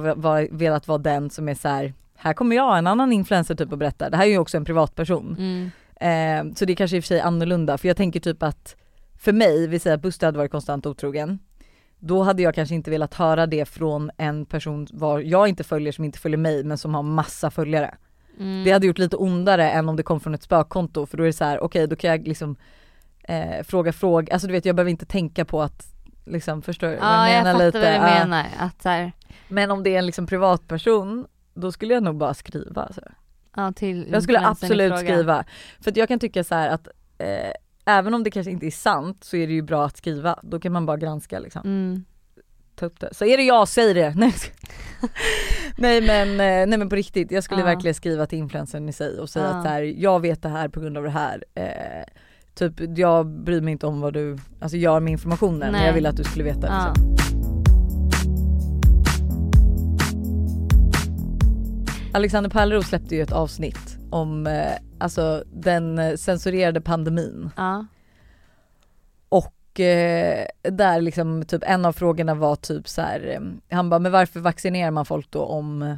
velat 0.53 0.89
vara 0.89 0.99
den 0.99 1.31
som 1.31 1.49
är 1.49 1.55
så 1.55 1.69
här. 1.69 1.95
här 2.17 2.33
kommer 2.33 2.57
jag, 2.57 2.79
en 2.79 2.87
annan 2.87 3.13
influencer 3.13 3.55
typ 3.55 3.73
och 3.73 3.79
berättar. 3.79 4.11
Det 4.11 4.17
här 4.17 4.25
är 4.25 4.31
ju 4.31 4.39
också 4.39 4.57
en 4.57 4.65
privatperson. 4.65 5.37
Mm. 5.39 5.71
Eh, 6.01 6.55
så 6.55 6.65
det 6.65 6.73
är 6.73 6.77
kanske 6.77 6.97
i 6.97 7.01
och 7.01 7.05
för 7.05 7.09
sig 7.09 7.21
annorlunda 7.21 7.79
för 7.79 7.89
jag 7.89 7.97
tänker 7.97 8.21
typ 8.21 8.43
att 8.43 8.77
för 9.21 9.33
mig, 9.33 9.67
vi 9.67 9.79
säger 9.79 9.97
att 9.97 10.03
Buster 10.03 10.27
hade 10.27 10.39
varit 10.39 10.51
konstant 10.51 10.87
otrogen. 10.87 11.39
Då 11.99 12.23
hade 12.23 12.43
jag 12.43 12.55
kanske 12.55 12.75
inte 12.75 12.91
velat 12.91 13.15
höra 13.15 13.47
det 13.47 13.65
från 13.65 14.11
en 14.17 14.47
person 14.47 14.87
var 14.93 15.21
jag 15.21 15.49
inte 15.49 15.65
följer 15.65 15.93
som 15.93 16.05
inte 16.05 16.19
följer 16.19 16.39
mig 16.39 16.65
men 16.65 16.79
som 16.79 16.95
har 16.95 17.03
massa 17.03 17.51
följare. 17.51 17.95
Mm. 18.39 18.65
Det 18.65 18.71
hade 18.73 18.87
gjort 18.87 18.99
lite 18.99 19.17
ondare 19.17 19.71
än 19.71 19.89
om 19.89 19.97
det 19.97 20.03
kom 20.03 20.21
från 20.21 20.35
ett 20.35 20.43
spökkonto 20.43 21.07
för 21.07 21.17
då 21.17 21.23
är 21.23 21.27
det 21.27 21.33
så 21.33 21.45
här: 21.45 21.61
okej 21.61 21.87
då 21.87 21.97
kan 21.97 22.11
jag 22.11 22.29
liksom 22.29 22.57
eh, 23.23 23.63
fråga 23.65 23.93
fråga, 23.93 24.33
alltså 24.33 24.47
du 24.47 24.53
vet 24.53 24.65
jag 24.65 24.77
behöver 24.77 24.91
inte 24.91 25.07
tänka 25.07 25.45
på 25.45 25.63
att 25.63 25.87
liksom 26.25 26.63
förstår 26.63 26.87
du 26.89 26.95
Ja 26.95 27.31
jag 27.31 27.45
fattar 27.45 27.65
vad 27.65 27.73
du 27.73 27.79
Ja. 27.79 28.01
menar. 28.03 28.47
Att 28.59 28.83
så 28.83 28.89
här, 28.89 29.13
Men 29.49 29.71
om 29.71 29.83
det 29.83 29.95
är 29.95 29.99
en 29.99 30.07
liksom 30.07 30.27
privatperson 30.27 31.27
då 31.55 31.73
skulle 31.73 31.95
jag 31.95 32.03
nog 32.03 32.17
bara 32.17 32.35
skriva 32.35 32.83
alltså. 32.83 33.01
ja, 33.57 33.73
till 33.73 34.09
Jag 34.13 34.23
skulle 34.23 34.41
absolut 34.47 34.99
skriva. 34.99 35.45
För 35.81 35.91
att 35.91 35.97
jag 35.97 36.09
kan 36.09 36.19
tycka 36.19 36.45
så 36.45 36.55
här 36.55 36.69
att 36.69 36.89
eh, 37.19 37.53
även 37.89 38.15
om 38.15 38.25
det 38.25 38.31
kanske 38.31 38.51
inte 38.51 38.67
är 38.67 38.71
sant 38.71 39.25
så 39.25 39.37
är 39.37 39.47
det 39.47 39.53
ju 39.53 39.63
bra 39.63 39.85
att 39.87 39.97
skriva. 39.97 40.39
Då 40.43 40.61
kan 40.61 40.73
man 40.73 40.87
bara 40.87 40.97
granska 40.97 41.39
liksom. 41.39 41.63
Mm. 41.65 42.05
Ta 42.75 42.87
upp 42.87 43.01
det. 43.01 43.15
Så 43.15 43.25
är 43.25 43.37
det 43.37 43.43
jag, 43.43 43.69
säg 43.69 43.95
det! 43.95 44.15
Nej, 44.17 44.33
nej 45.79 46.01
men, 46.01 46.29
eh, 46.31 46.67
nej 46.69 46.79
men 46.79 46.89
på 46.89 46.97
riktigt, 46.97 47.31
jag 47.31 47.45
skulle 47.45 47.61
Ja. 47.61 47.67
verkligen 47.67 47.95
skriva 47.95 48.27
till 48.27 48.39
influencern 48.39 48.89
i 48.89 48.93
sig 48.93 49.19
och 49.19 49.31
säga 49.31 49.45
Ja. 49.45 49.51
att 49.59 49.67
här, 49.67 49.83
jag 49.83 50.21
vet 50.21 50.43
det 50.43 50.49
här 50.49 50.69
på 50.69 50.81
grund 50.81 50.97
av 50.97 51.03
det 51.05 51.11
här. 51.11 51.45
Eh, 51.55 51.65
typ 52.55 52.99
jag 52.99 53.27
bryr 53.27 53.61
mig 53.61 53.73
inte 53.73 53.87
om 53.87 54.01
vad 54.01 54.13
du 54.15 54.39
alltså, 54.61 54.77
gör 54.77 55.01
med 55.01 55.11
informationen 55.13 55.59
men 55.59 55.73
Nej. 55.73 55.87
jag 55.87 55.93
vill 55.95 56.07
att 56.07 56.17
du 56.17 56.25
skulle 56.25 56.45
veta. 56.45 56.67
Ja. 56.67 56.95
Liksom. 56.97 57.28
Alexander 62.13 62.51
Pärleros 62.51 62.87
släppte 62.87 63.17
ju 63.17 63.23
ett 63.23 63.33
avsnitt 63.33 63.99
om 64.11 64.47
eh, 64.47 64.73
alltså 64.99 65.45
den 65.53 65.99
eh, 65.99 66.15
censurerade 66.15 66.81
pandemin 66.81 67.51
Ja. 67.57 67.87
och 69.29 69.81
eh, 69.81 70.47
där 70.63 71.01
liksom 71.01 71.45
typ 71.45 71.63
en 71.67 71.85
av 71.85 71.93
frågorna 71.93 72.35
var 72.35 72.57
typ 72.57 72.89
så 72.89 73.03
här, 73.03 73.27
eh, 73.71 73.77
han 73.77 73.91
bara 73.91 73.99
men 74.01 74.13
varför 74.13 74.41
vaccinerar 74.41 74.91
man 74.91 75.05
folk 75.05 75.31
då 75.31 75.41
om 75.45 75.83
eh, 75.83 75.95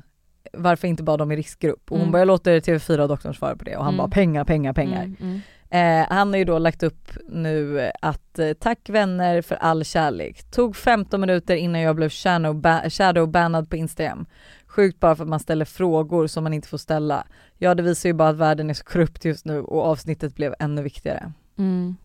varför 0.52 0.88
inte 0.88 1.02
bara 1.02 1.16
de 1.16 1.32
i 1.32 1.36
riskgrupp? 1.36 1.90
Och 1.90 1.96
hon 1.96 2.00
Mm. 2.00 2.12
bara 2.12 2.18
jag 2.18 2.26
låter 2.28 2.60
TV4 2.60 3.06
doktorn 3.08 3.34
svara 3.34 3.56
på 3.56 3.64
det 3.64 3.76
och 3.76 3.84
han 3.84 3.94
Mm. 3.94 3.98
bara 3.98 4.08
pengar, 4.10 4.44
pengar, 4.44 4.72
pengar. 4.72 5.02
Mm, 5.02 5.16
mm. 5.20 5.40
Eh, 5.72 6.06
han 6.10 6.28
har 6.30 6.36
ju 6.36 6.44
då 6.44 6.58
lagt 6.58 6.82
upp 6.82 7.10
nu 7.28 7.90
att 8.02 8.40
tack 8.60 8.88
vänner 8.88 9.42
för 9.42 9.54
all 9.56 9.84
kärlek. 9.84 10.50
Tog 10.50 10.76
15 10.76 11.20
minuter 11.20 11.56
innan 11.56 11.80
jag 11.80 11.96
blev 11.96 12.08
shadow, 12.10 12.54
ba- 12.54 12.90
shadow 12.90 13.28
bannad 13.28 13.70
på 13.70 13.76
Instagram. 13.76 14.26
Sjukt 14.70 15.00
bara 15.00 15.16
för 15.16 15.22
att 15.24 15.28
man 15.28 15.40
ställer 15.40 15.64
frågor 15.64 16.26
som 16.26 16.44
man 16.44 16.54
inte 16.54 16.68
får 16.68 16.78
ställa. 16.78 17.26
Ja 17.58 17.74
det 17.74 17.82
visar 17.82 18.08
ju 18.08 18.12
bara 18.12 18.28
att 18.28 18.36
världen 18.36 18.70
är 18.70 18.74
så 18.74 18.84
korrupt 18.84 19.24
just 19.24 19.44
nu 19.44 19.60
och 19.60 19.82
avsnittet 19.84 20.34
blev 20.36 20.54
ännu 20.58 20.82
viktigare. 20.82 21.32
Mm. 21.58 21.96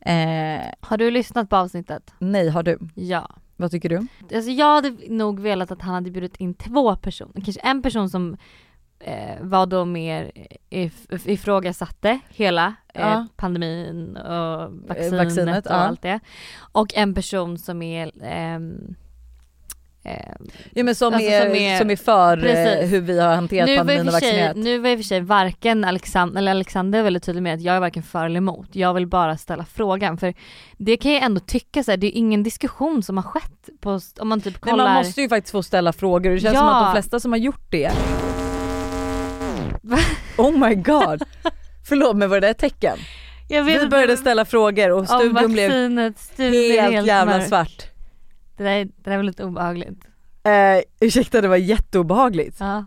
Eh, 0.00 0.74
Har 0.80 0.98
du 0.98 1.10
lyssnat 1.10 1.50
på 1.50 1.56
avsnittet? 1.56 2.14
nej 2.18 2.48
har 2.48 2.62
du? 2.62 2.78
Ja. 2.94 3.30
Vad 3.56 3.70
tycker 3.70 3.88
du? 3.88 4.06
Alltså 4.36 4.50
jag 4.50 4.74
hade 4.74 4.96
nog 5.08 5.40
velat 5.40 5.70
att 5.70 5.82
han 5.82 5.94
hade 5.94 6.10
bjudit 6.10 6.36
in 6.36 6.54
två 6.54 6.96
personer. 6.96 7.40
Kanske 7.44 7.60
en 7.60 7.82
person 7.82 8.10
som 8.10 8.36
eh, 8.98 9.40
var 9.40 9.66
då 9.66 9.84
mer 9.84 10.32
if- 10.70 11.28
ifrågasatte 11.30 12.20
hela 12.30 12.66
eh, 12.94 13.02
Ja. 13.02 13.26
pandemin 13.36 14.16
och 14.16 14.72
vaccinet, 14.88 15.12
vaccinet, 15.26 15.66
och 15.66 15.72
ja. 15.72 15.76
allt 15.76 16.02
det. 16.02 16.20
Och 16.72 16.94
en 16.94 17.14
person 17.14 17.58
som 17.58 17.82
är 17.82 18.10
ehm, 18.22 18.94
Ja 20.74 20.84
men 20.84 20.94
som, 20.94 21.14
Alltså, 21.14 21.30
är, 21.30 21.40
som 21.46 21.54
är- 21.54 21.78
som 21.78 21.90
är 21.90 21.96
för 21.96 22.36
eh, 22.36 22.42
Precis. 22.42 22.92
hur 22.92 23.00
vi 23.00 23.20
har 23.20 23.34
hanterat 23.34 23.68
nu, 23.68 23.76
pandemin 23.76 24.06
och 24.08 24.12
vaccinerat. 24.12 24.56
nu 24.56 24.78
var 24.78 24.90
i 24.90 24.94
och 24.94 24.98
för 24.98 25.04
sig 25.04 25.20
varken 25.20 25.84
Alexander, 25.84 26.38
eller 26.38 26.50
Alexander 26.50 26.98
är 26.98 27.02
väldigt 27.02 27.22
tydlig 27.22 27.42
med 27.42 27.54
att 27.54 27.60
jag 27.62 27.76
är 27.76 27.80
varken 27.80 28.02
för 28.02 28.26
eller 28.26 28.36
emot. 28.38 28.68
Jag 28.72 28.94
vill 28.94 29.06
bara 29.06 29.36
ställa 29.36 29.64
frågan 29.64 30.18
för 30.18 30.34
det 30.76 30.96
kan 30.96 31.12
jag 31.12 31.22
ändå 31.22 31.40
tycka 31.40 31.82
så 31.82 31.90
här, 31.90 31.96
det 31.98 32.06
är 32.06 32.18
ingen 32.18 32.42
diskussion 32.42 33.02
som 33.02 33.16
har 33.16 33.24
skett 33.24 33.68
på, 33.80 34.00
om 34.20 34.28
man 34.28 34.40
typ 34.40 34.60
kollar. 34.60 34.84
man 34.84 34.94
måste 34.96 35.20
ju 35.22 35.28
faktiskt 35.28 35.52
få 35.52 35.62
ställa 35.62 35.92
frågor 35.92 36.30
det 36.30 36.40
känns 36.40 36.54
Ja. 36.54 36.60
som 36.60 36.68
att 36.68 36.86
de 36.86 36.92
flesta 36.92 37.20
som 37.20 37.32
har 37.32 37.38
gjort 37.38 37.70
det 37.70 37.90
Oh 40.36 40.58
my 40.68 40.74
god! 40.74 41.22
Förlåt 41.88 42.16
men 42.16 42.30
var 42.30 42.36
det 42.40 42.46
där 42.46 42.50
ett 42.50 42.58
tecken? 42.58 42.98
Vi 43.48 43.86
började 43.86 44.16
ställa 44.16 44.44
frågor 44.44 44.90
och 44.90 45.08
studion 45.08 45.52
blev 45.52 45.70
är 45.72 46.90
helt, 46.90 47.06
jävla 47.06 47.40
svart. 47.40 47.91
Det 48.62 48.68
där, 48.68 48.84
det 48.84 49.10
där 49.10 49.16
var 49.16 49.22
lite 49.24 49.44
obehagligt. 49.44 50.04
Eh, 50.44 50.82
ursäkta 51.00 51.40
det 51.40 51.48
var 51.48 51.56
jätteobehagligt. 51.56 52.56
Ja. 52.60 52.84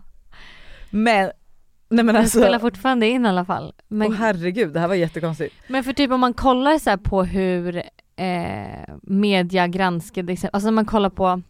Men, 0.90 1.30
nej 1.88 2.04
men 2.04 2.16
alltså, 2.16 2.38
spelar 2.38 2.58
fortfarande 2.58 3.06
in 3.08 3.26
i 3.26 3.28
alla 3.28 3.44
fall. 3.44 3.74
Men, 3.88 4.08
åh 4.08 4.14
herregud 4.14 4.72
det 4.72 4.80
här 4.80 4.88
var 4.88 4.94
jättekonstigt. 4.94 5.54
men 5.68 5.84
för 5.84 5.92
typ 5.92 6.10
om 6.10 6.20
man 6.20 6.34
kollar 6.34 6.78
så 6.78 6.98
på 6.98 7.24
hur 7.24 7.76
eh, 8.16 8.94
media 9.02 9.66
granskade, 9.66 10.36
alltså 10.52 10.70
man 10.70 10.84
kollar 10.84 11.10
på 11.10 11.42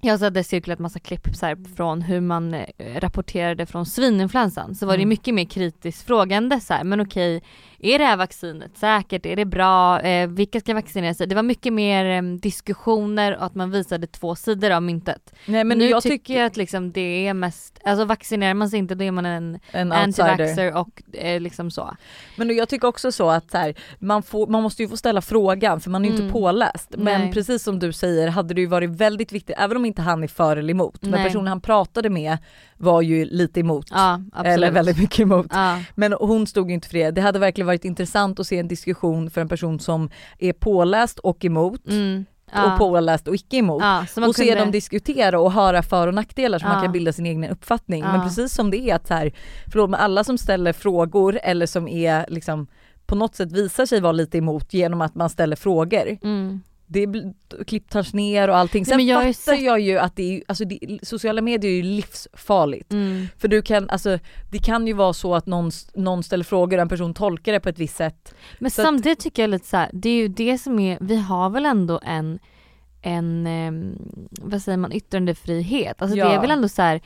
jag 0.00 0.18
sett 0.18 0.34
det 0.34 0.44
cirkulerat 0.44 0.78
massa 0.78 0.98
klipp 0.98 1.36
så 1.36 1.56
från 1.76 2.02
hur 2.02 2.20
man 2.20 2.54
eh, 2.54 2.66
rapporterade 3.00 3.66
från 3.66 3.86
svininfluensan 3.86 4.74
så 4.74 4.86
var 4.86 4.92
det 4.92 5.02
Mm. 5.02 5.08
mycket 5.08 5.34
mer 5.34 5.44
kritiskt 5.44 6.06
frågande 6.06 6.60
så 6.60 6.74
här, 6.74 6.84
men 6.84 7.00
okej, 7.00 7.42
är 7.80 7.98
det 7.98 8.04
här 8.04 8.16
vaccinet 8.16 8.78
säkert, 8.78 9.26
är 9.26 9.36
det 9.36 9.44
bra, 9.44 10.00
eh, 10.00 10.28
vilka 10.28 10.60
ska 10.60 10.74
vaccinera 10.74 11.14
sig? 11.14 11.26
Det 11.26 11.34
var 11.34 11.42
mycket 11.42 11.72
mer 11.72 12.04
eh, 12.04 12.22
diskussioner 12.22 13.36
och 13.36 13.44
att 13.44 13.54
man 13.54 13.70
visade 13.70 14.06
två 14.06 14.34
sidor 14.34 14.70
av 14.70 14.82
myntet. 14.82 15.34
Nej 15.46 15.64
men 15.64 15.78
nu 15.78 15.88
jag 15.88 16.02
tycker 16.02 16.34
jag 16.34 16.46
att 16.46 16.56
liksom 16.56 16.92
det 16.92 17.26
är 17.26 17.34
mest, 17.34 17.78
alltså 17.84 18.04
vaccinerar 18.04 18.54
man 18.54 18.70
sig 18.70 18.78
inte 18.78 18.94
då 18.94 19.04
är 19.04 19.10
man 19.10 19.26
en 19.26 19.58
en 19.72 19.92
anti-vaxxer 19.92 20.74
och 20.74 21.02
eh, 21.12 21.40
liksom 21.40 21.70
så. 21.70 21.96
Men 22.36 22.56
jag 22.56 22.68
tycker 22.68 22.88
också 22.88 23.12
så 23.12 23.30
att 23.30 23.50
så 23.50 23.58
här, 23.58 23.74
man, 23.98 24.22
får, 24.22 24.46
man 24.46 24.62
måste 24.62 24.82
ju 24.82 24.88
få 24.88 24.96
ställa 24.96 25.20
frågan 25.20 25.80
för 25.80 25.90
man 25.90 26.04
är 26.04 26.08
ju 26.08 26.14
Mm. 26.14 26.22
inte 26.26 26.32
påläst. 26.32 26.94
Men 26.98 27.20
Nej. 27.20 27.32
precis 27.32 27.62
som 27.62 27.78
du 27.78 27.92
säger 27.92 28.28
hade 28.28 28.54
det 28.54 28.60
ju 28.60 28.66
varit 28.66 28.90
väldigt 28.90 29.32
viktigt, 29.32 29.56
även 29.58 29.76
om 29.76 29.84
inte 29.84 30.02
han 30.02 30.22
är 30.22 30.28
för 30.28 30.56
eller 30.56 30.70
emot, 30.70 31.02
men 31.02 31.10
Nej. 31.10 31.24
personen 31.24 31.46
han 31.46 31.60
pratade 31.60 32.10
med 32.10 32.38
var 32.78 33.02
ju 33.02 33.24
lite 33.24 33.60
emot. 33.60 33.86
Ja. 33.90 34.20
Eller 34.44 34.70
väldigt 34.70 34.98
mycket 34.98 35.20
emot. 35.20 35.46
Ja. 35.50 35.78
Men 35.94 36.12
hon 36.12 36.46
stod 36.46 36.68
ju 36.68 36.74
inte 36.74 36.88
för 36.88 36.98
det. 36.98 37.10
Det 37.10 37.20
hade 37.20 37.38
verkligen 37.38 37.66
varit 37.66 37.84
intressant 37.84 38.40
att 38.40 38.46
se 38.46 38.58
en 38.58 38.68
diskussion 38.68 39.30
för 39.30 39.40
en 39.40 39.48
person 39.48 39.80
som 39.80 40.10
är 40.38 40.52
påläst 40.52 41.18
och 41.18 41.44
emot 41.44 41.86
Mm. 41.88 42.24
Ja. 42.52 42.72
och 42.72 42.78
påläst 42.78 43.28
och 43.28 43.34
icke 43.34 43.56
emot. 43.56 43.82
ja, 43.82 44.06
man 44.16 44.28
och 44.28 44.34
se 44.36 44.44
kunde- 44.46 44.60
dem 44.60 44.70
diskutera 44.70 45.40
och 45.40 45.52
höra 45.52 45.82
för 45.82 46.06
och 46.08 46.14
nackdelar 46.14 46.58
så 46.58 46.66
man 46.66 46.76
Ja. 46.76 46.82
kan 46.82 46.92
bilda 46.92 47.12
sin 47.12 47.26
egen 47.26 47.44
uppfattning. 47.44 48.02
Men 48.02 48.22
precis 48.22 48.54
som 48.54 48.70
det 48.70 48.90
är 48.90 48.94
att 48.94 49.06
så 49.06 49.14
här, 49.14 49.32
förlåt 49.72 49.90
men 49.90 50.00
alla 50.00 50.24
som 50.24 50.38
ställer 50.38 50.72
frågor 50.72 51.38
eller 51.42 51.66
som 51.66 51.88
är 51.88 52.26
liksom 52.28 52.66
på 53.06 53.14
något 53.14 53.34
sätt 53.34 53.52
visar 53.52 53.86
sig 53.86 54.00
vara 54.00 54.12
lite 54.12 54.38
emot 54.38 54.74
genom 54.74 55.00
att 55.00 55.14
man 55.14 55.30
ställer 55.30 55.56
frågor. 55.56 56.18
Mm. 56.22 56.60
Det 56.90 57.06
blir, 57.06 57.32
klipp 57.66 57.90
tas 57.90 58.14
ner 58.14 58.48
och 58.48 58.56
allting. 58.56 58.80
Nej, 58.80 58.86
Sen 58.86 58.96
men 58.96 59.06
jag 59.06 59.36
fattar 59.36 59.54
jag 59.54 59.80
ju 59.80 59.98
att 59.98 60.16
det 60.16 60.36
är, 60.36 60.42
alltså 60.48 60.64
det, 60.64 60.98
sociala 61.02 61.42
medier 61.42 61.70
är 61.70 61.76
ju 61.76 61.82
livsfarligt. 61.82 62.92
Mm. 62.92 63.26
För 63.38 63.48
du 63.48 63.62
kan, 63.62 63.90
alltså 63.90 64.18
det 64.50 64.58
kan 64.58 64.86
ju 64.86 64.92
vara 64.92 65.12
så 65.12 65.34
att 65.34 65.46
någon, 65.46 65.70
någon 65.94 66.22
ställer 66.22 66.44
frågor 66.44 66.76
och 66.78 66.82
en 66.82 66.88
person 66.88 67.14
tolkar 67.14 67.52
det 67.52 67.60
på 67.60 67.68
ett 67.68 67.78
visst 67.78 67.96
sätt. 67.96 68.34
Men 68.58 68.70
Så 68.70 68.80
att- 68.80 68.86
samtidigt 68.86 69.18
tycker 69.20 69.42
jag 69.42 69.50
lite 69.50 69.66
så 69.66 69.76
här, 69.76 69.90
det 69.92 70.08
är 70.08 70.14
ju 70.16 70.28
det 70.28 70.58
som 70.58 70.78
är, 70.78 70.98
vi 71.00 71.16
har 71.16 71.50
väl 71.50 71.66
ändå 71.66 72.00
en 72.04 72.38
en, 73.02 73.46
eh, 73.46 73.72
vad 74.30 74.62
säger 74.62 74.78
man, 74.78 74.92
yttrandefrihet. 74.92 76.02
Alltså 76.02 76.14
det 76.16 76.20
Ja. 76.20 76.32
är 76.32 76.40
väl 76.40 76.50
ändå 76.50 76.68
så 76.68 76.82
här. 76.82 77.00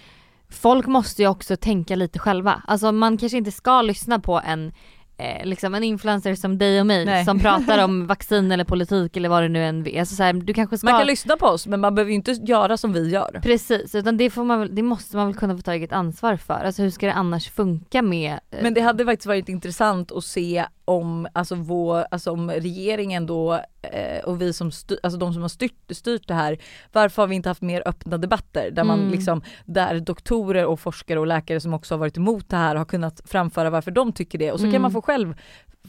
folk 0.48 0.86
måste 0.86 1.22
ju 1.22 1.28
också 1.28 1.56
tänka 1.56 1.96
lite 1.96 2.18
själva. 2.18 2.62
Alltså 2.66 2.92
man 2.92 3.18
kanske 3.18 3.38
inte 3.38 3.52
ska 3.52 3.82
lyssna 3.82 4.18
på 4.20 4.40
en 4.46 4.72
eh, 5.22 5.44
liksom 5.46 5.74
en 5.74 5.84
influencer 5.84 6.34
som 6.34 6.58
dig 6.58 6.80
och 6.80 6.86
mig 6.86 7.04
Nej. 7.04 7.24
som 7.24 7.38
pratar 7.40 7.84
om 7.84 8.06
vaccin 8.12 8.52
eller 8.52 8.64
politik 8.64 9.16
eller 9.16 9.28
vad 9.28 9.42
det 9.42 9.48
nu 9.48 9.64
än 9.64 9.86
är. 9.86 10.00
Alltså 10.00 10.14
så 10.14 10.22
här, 10.22 10.32
du 10.32 10.54
kanske 10.54 10.78
ska 10.78 10.90
Man 10.90 11.00
kan 11.00 11.06
lyssna 11.06 11.36
på 11.36 11.46
oss 11.46 11.66
men 11.66 11.80
man 11.80 11.94
behöver 11.94 12.10
ju 12.10 12.14
inte 12.14 12.32
göra 12.32 12.76
som 12.76 12.92
vi 12.92 13.08
gör. 13.10 13.40
Precis, 13.42 13.94
utan 13.94 14.16
det, 14.16 14.30
får 14.30 14.44
man 14.44 14.58
väl, 14.60 14.74
det 14.74 14.82
måste 14.82 15.16
man 15.16 15.26
väl 15.26 15.36
kunna 15.36 15.56
få 15.56 15.62
ta 15.62 15.72
eget 15.72 15.92
ansvar 15.92 16.36
för. 16.36 16.54
Alltså 16.64 16.82
hur 16.82 16.90
ska 16.90 17.06
det 17.06 17.12
annars 17.14 17.50
funka 17.50 18.02
med... 18.02 18.32
eh, 18.50 18.62
Men 18.62 18.74
det 18.74 18.80
hade 18.80 19.04
faktiskt 19.04 19.26
varit 19.26 19.48
intressant 19.48 20.12
att 20.12 20.24
se 20.24 20.64
om, 20.84 21.28
alltså, 21.32 21.54
vår, 21.54 22.04
alltså 22.10 22.30
om 22.30 22.50
regeringen 22.50 23.26
då 23.26 23.54
eh, 23.82 24.24
och 24.24 24.40
vi 24.42 24.52
som 24.52 24.70
styr, 24.72 24.98
alltså 25.02 25.18
de 25.18 25.32
som 25.32 25.42
har 25.42 25.48
styrt, 25.48 25.74
styrt 25.90 26.28
det 26.28 26.34
här, 26.34 26.58
varför 26.92 27.22
har 27.22 27.26
vi 27.26 27.34
inte 27.34 27.48
haft 27.48 27.62
mer 27.62 27.82
öppna 27.86 28.18
debatter 28.18 28.70
där 28.70 28.84
man 28.84 28.98
Mm. 29.00 29.10
liksom, 29.12 29.42
där 29.64 30.00
doktorer 30.00 30.66
och 30.66 30.80
forskare 30.80 31.20
och 31.20 31.26
läkare 31.26 31.60
som 31.60 31.74
också 31.74 31.94
har 31.94 31.98
varit 31.98 32.16
emot 32.16 32.48
det 32.48 32.56
här 32.56 32.76
har 32.76 32.84
kunnat 32.84 33.20
framföra 33.24 33.70
varför 33.70 33.90
de 33.90 34.12
tycker 34.12 34.38
det 34.38 34.52
och 34.52 34.58
så 34.58 34.64
kan 34.64 34.70
Mm. 34.70 34.82
man 34.82 34.90
få 34.92 35.02
själv 35.02 35.34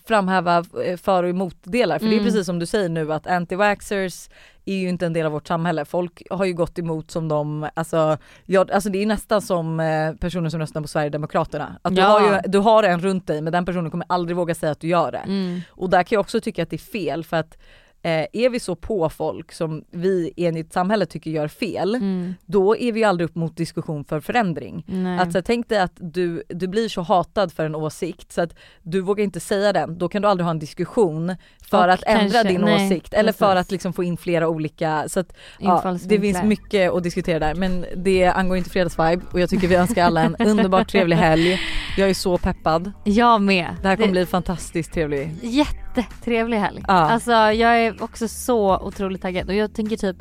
framhäva 0.08 0.58
eh, 0.86 0.98
för 0.98 1.24
och 1.24 1.30
emotdelar 1.30 2.00
för 2.00 2.06
det 2.06 2.12
är 2.12 2.20
Mm. 2.20 2.26
precis 2.26 2.46
som 2.46 2.60
du 2.60 2.66
säger 2.66 2.90
nu 2.90 3.14
att 3.14 3.26
anti-vaxxers 3.28 4.30
är 4.66 4.76
ju 4.76 4.90
inte 4.90 5.06
en 5.06 5.14
del 5.14 5.26
av 5.26 5.32
vårt 5.32 5.48
samhälle. 5.48 5.86
Folk 5.86 6.24
har 6.30 6.46
ju 6.46 6.54
gått 6.54 6.80
emot 6.80 7.12
som 7.12 7.28
de, 7.28 7.70
alltså, 7.74 8.18
jag, 8.46 8.72
alltså 8.72 8.90
det 8.90 9.02
är 9.02 9.06
nästan 9.06 9.42
som 9.42 9.80
eh, 9.80 10.14
personer 10.14 10.50
som 10.50 10.60
röstar 10.60 10.82
på 10.82 10.88
Sverigedemokraterna. 10.88 11.76
Att 11.82 11.96
du, 11.96 12.02
Ja. 12.02 12.08
har 12.08 12.22
ju, 12.22 12.40
du 12.52 12.58
har 12.60 12.84
en 12.84 13.00
runt 13.00 13.28
dig 13.28 13.42
men 13.42 13.54
den 13.54 13.66
personen 13.66 13.92
kommer 13.92 14.06
aldrig 14.10 14.38
våga 14.38 14.56
säga 14.56 14.72
att 14.72 14.80
du 14.80 14.88
gör 14.88 15.12
det. 15.12 15.18
Mm. 15.18 15.62
Och 15.70 15.90
där 15.90 16.04
kan 16.04 16.16
jag 16.16 16.20
också 16.22 16.42
tycka 16.42 16.64
att 16.64 16.70
det 16.70 16.76
är 16.76 16.78
fel 16.78 17.24
för 17.24 17.38
att 17.38 17.58
eh, 18.06 18.26
är 18.34 18.50
vi 18.50 18.60
så 18.60 18.76
på 18.76 19.10
folk 19.10 19.52
som 19.52 19.84
vi 19.92 20.32
enligt 20.38 20.74
samhället 20.74 21.10
tycker 21.10 21.32
gör 21.32 21.48
fel, 21.48 21.96
Mm. 21.96 22.34
då 22.46 22.78
är 22.78 22.92
vi 22.92 23.04
aldrig 23.04 23.30
upp 23.30 23.36
mot 23.36 23.58
diskussion 23.58 24.06
för 24.06 24.20
förändring. 24.20 24.84
Nej. 24.88 25.20
Att 25.20 25.32
så, 25.32 25.38
här, 25.38 25.44
tänk 25.44 25.70
dig 25.70 25.80
att 25.80 25.94
du, 26.00 26.44
du 26.50 26.68
blir 26.68 26.90
så 26.90 27.02
hatad 27.02 27.52
för 27.54 27.66
en 27.66 27.76
åsikt 27.76 28.32
så 28.32 28.42
att 28.42 28.56
du 28.82 29.02
vågar 29.02 29.24
inte 29.24 29.40
säga 29.40 29.74
den, 29.74 29.98
då 29.98 30.10
kan 30.10 30.22
du 30.22 30.28
aldrig 30.28 30.46
ha 30.46 30.52
en 30.52 30.60
diskussion 30.60 31.36
för 31.78 31.88
Och 31.88 31.94
att 31.94 32.04
ändra 32.04 32.22
kanske- 32.34 32.44
din 32.44 32.62
nej, 32.62 32.86
åsikt 32.88 33.14
eller 33.14 33.32
för 33.32 33.56
att 33.56 33.72
liksom 33.72 33.94
få 33.94 34.04
in 34.04 34.18
flera 34.18 34.48
olika, 34.48 35.04
så 35.08 35.20
att 35.20 35.34
ja, 35.60 35.98
det 36.06 36.20
finns 36.20 36.44
mycket 36.44 36.92
att 36.92 37.04
diskutera 37.04 37.40
där 37.40 37.56
men 37.56 37.86
det 37.96 38.26
angår 38.26 38.58
inte 38.58 38.70
fredagsvibe 38.70 39.22
och 39.32 39.40
jag 39.40 39.50
tycker 39.50 39.68
vi 39.68 39.76
önskar 39.76 40.06
alla 40.06 40.22
en 40.22 40.36
underbart 40.36 40.90
trevlig 40.92 41.16
helg. 41.16 41.60
Jag 41.98 42.10
är 42.10 42.14
så 42.14 42.38
peppad. 42.38 42.92
Jag 43.04 43.42
med. 43.42 43.76
Det 43.82 43.88
här 43.88 43.96
kommer 43.96 44.12
bli 44.12 44.26
fantastiskt 44.26 44.94
trevlig. 44.94 45.32
Jättetrevlig 45.42 46.58
helg. 46.58 46.84
Ja. 46.88 46.94
Alltså 46.94 47.32
jag 47.32 47.80
är 47.80 48.04
också 48.04 48.28
så 48.28 48.78
otroligt 48.78 49.22
taggad 49.22 49.50
och 49.50 49.56
jag 49.56 49.74
tänker 49.74 49.98
typ 49.98 50.18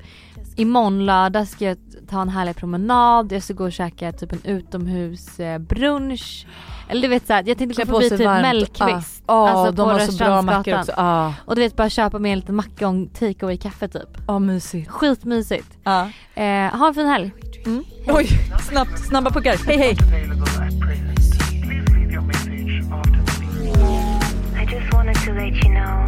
Imorgon 0.57 1.07
lördag 1.07 1.49
ska 1.49 1.65
jag 1.65 1.77
ta 2.11 2.23
en 2.23 2.29
härlig 2.29 2.57
promenad, 2.57 3.33
jag 3.33 3.43
ska 3.43 3.55
gå 3.55 3.65
och 3.65 3.73
käka 3.73 4.13
typ 4.13 4.33
en 4.33 4.41
utomhusbrunch. 4.45 6.47
Eller 6.89 7.03
du 7.03 7.09
vet 7.09 7.27
såhär, 7.27 7.43
jag 7.47 7.59
tänkte 7.59 7.83
Klä 7.83 7.93
gå 7.93 8.01
förbi 8.01 8.11
typ 8.11 8.27
varmt. 8.27 8.43
Mellqvist. 8.43 9.23
Ja, 9.27 9.49
alltså 9.49 9.73
de 9.73 9.77
på 9.77 9.83
har 9.93 9.99
så 10.01 10.17
bra 10.25 10.43
mackor 10.43 10.79
också. 10.79 10.93
Ja, 10.97 11.35
Och 11.45 11.55
du 11.55 11.61
vet 11.63 11.77
bara 11.77 11.91
köpa 11.91 12.19
med 12.19 12.33
en 12.33 12.39
liten 12.39 12.57
macka 12.57 12.89
och 12.89 12.95
take 13.19 13.57
kaffe 13.57 13.89
typ. 13.89 14.09
ja 14.27 14.39
mysigt. 14.39 14.91
Skitmysigt. 14.91 15.79
Ja. 15.85 16.09
Eh, 16.35 16.77
ha 16.79 16.89
en 16.89 16.95
fin 16.95 17.07
helg. 17.07 17.33
Mm. 17.67 17.85
Oj, 18.07 18.29
snabbt, 18.71 18.99
snabba 18.99 19.31
puckar. 19.31 19.57
Hej 19.67 19.77
hej! 19.79 19.97
available 20.01 20.43
at 20.43 20.81
present. 20.81 21.19
Please 21.63 21.93
leave 21.95 22.13
your 22.13 22.23
message 22.23 22.85
after 22.93 23.25
the 23.25 23.41
beep. 23.41 24.63
I 24.63 24.75
just 24.75 24.95
wanted 24.95 25.15
to 25.27 25.33
let 25.33 25.55
you 25.65 25.71
know 25.75 26.07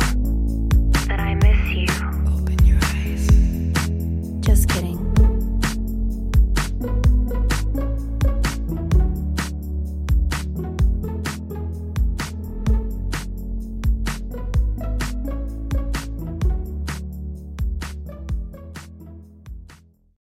that 1.09 1.21
I 1.21 1.35
miss 1.35 1.75
you. 1.75 1.87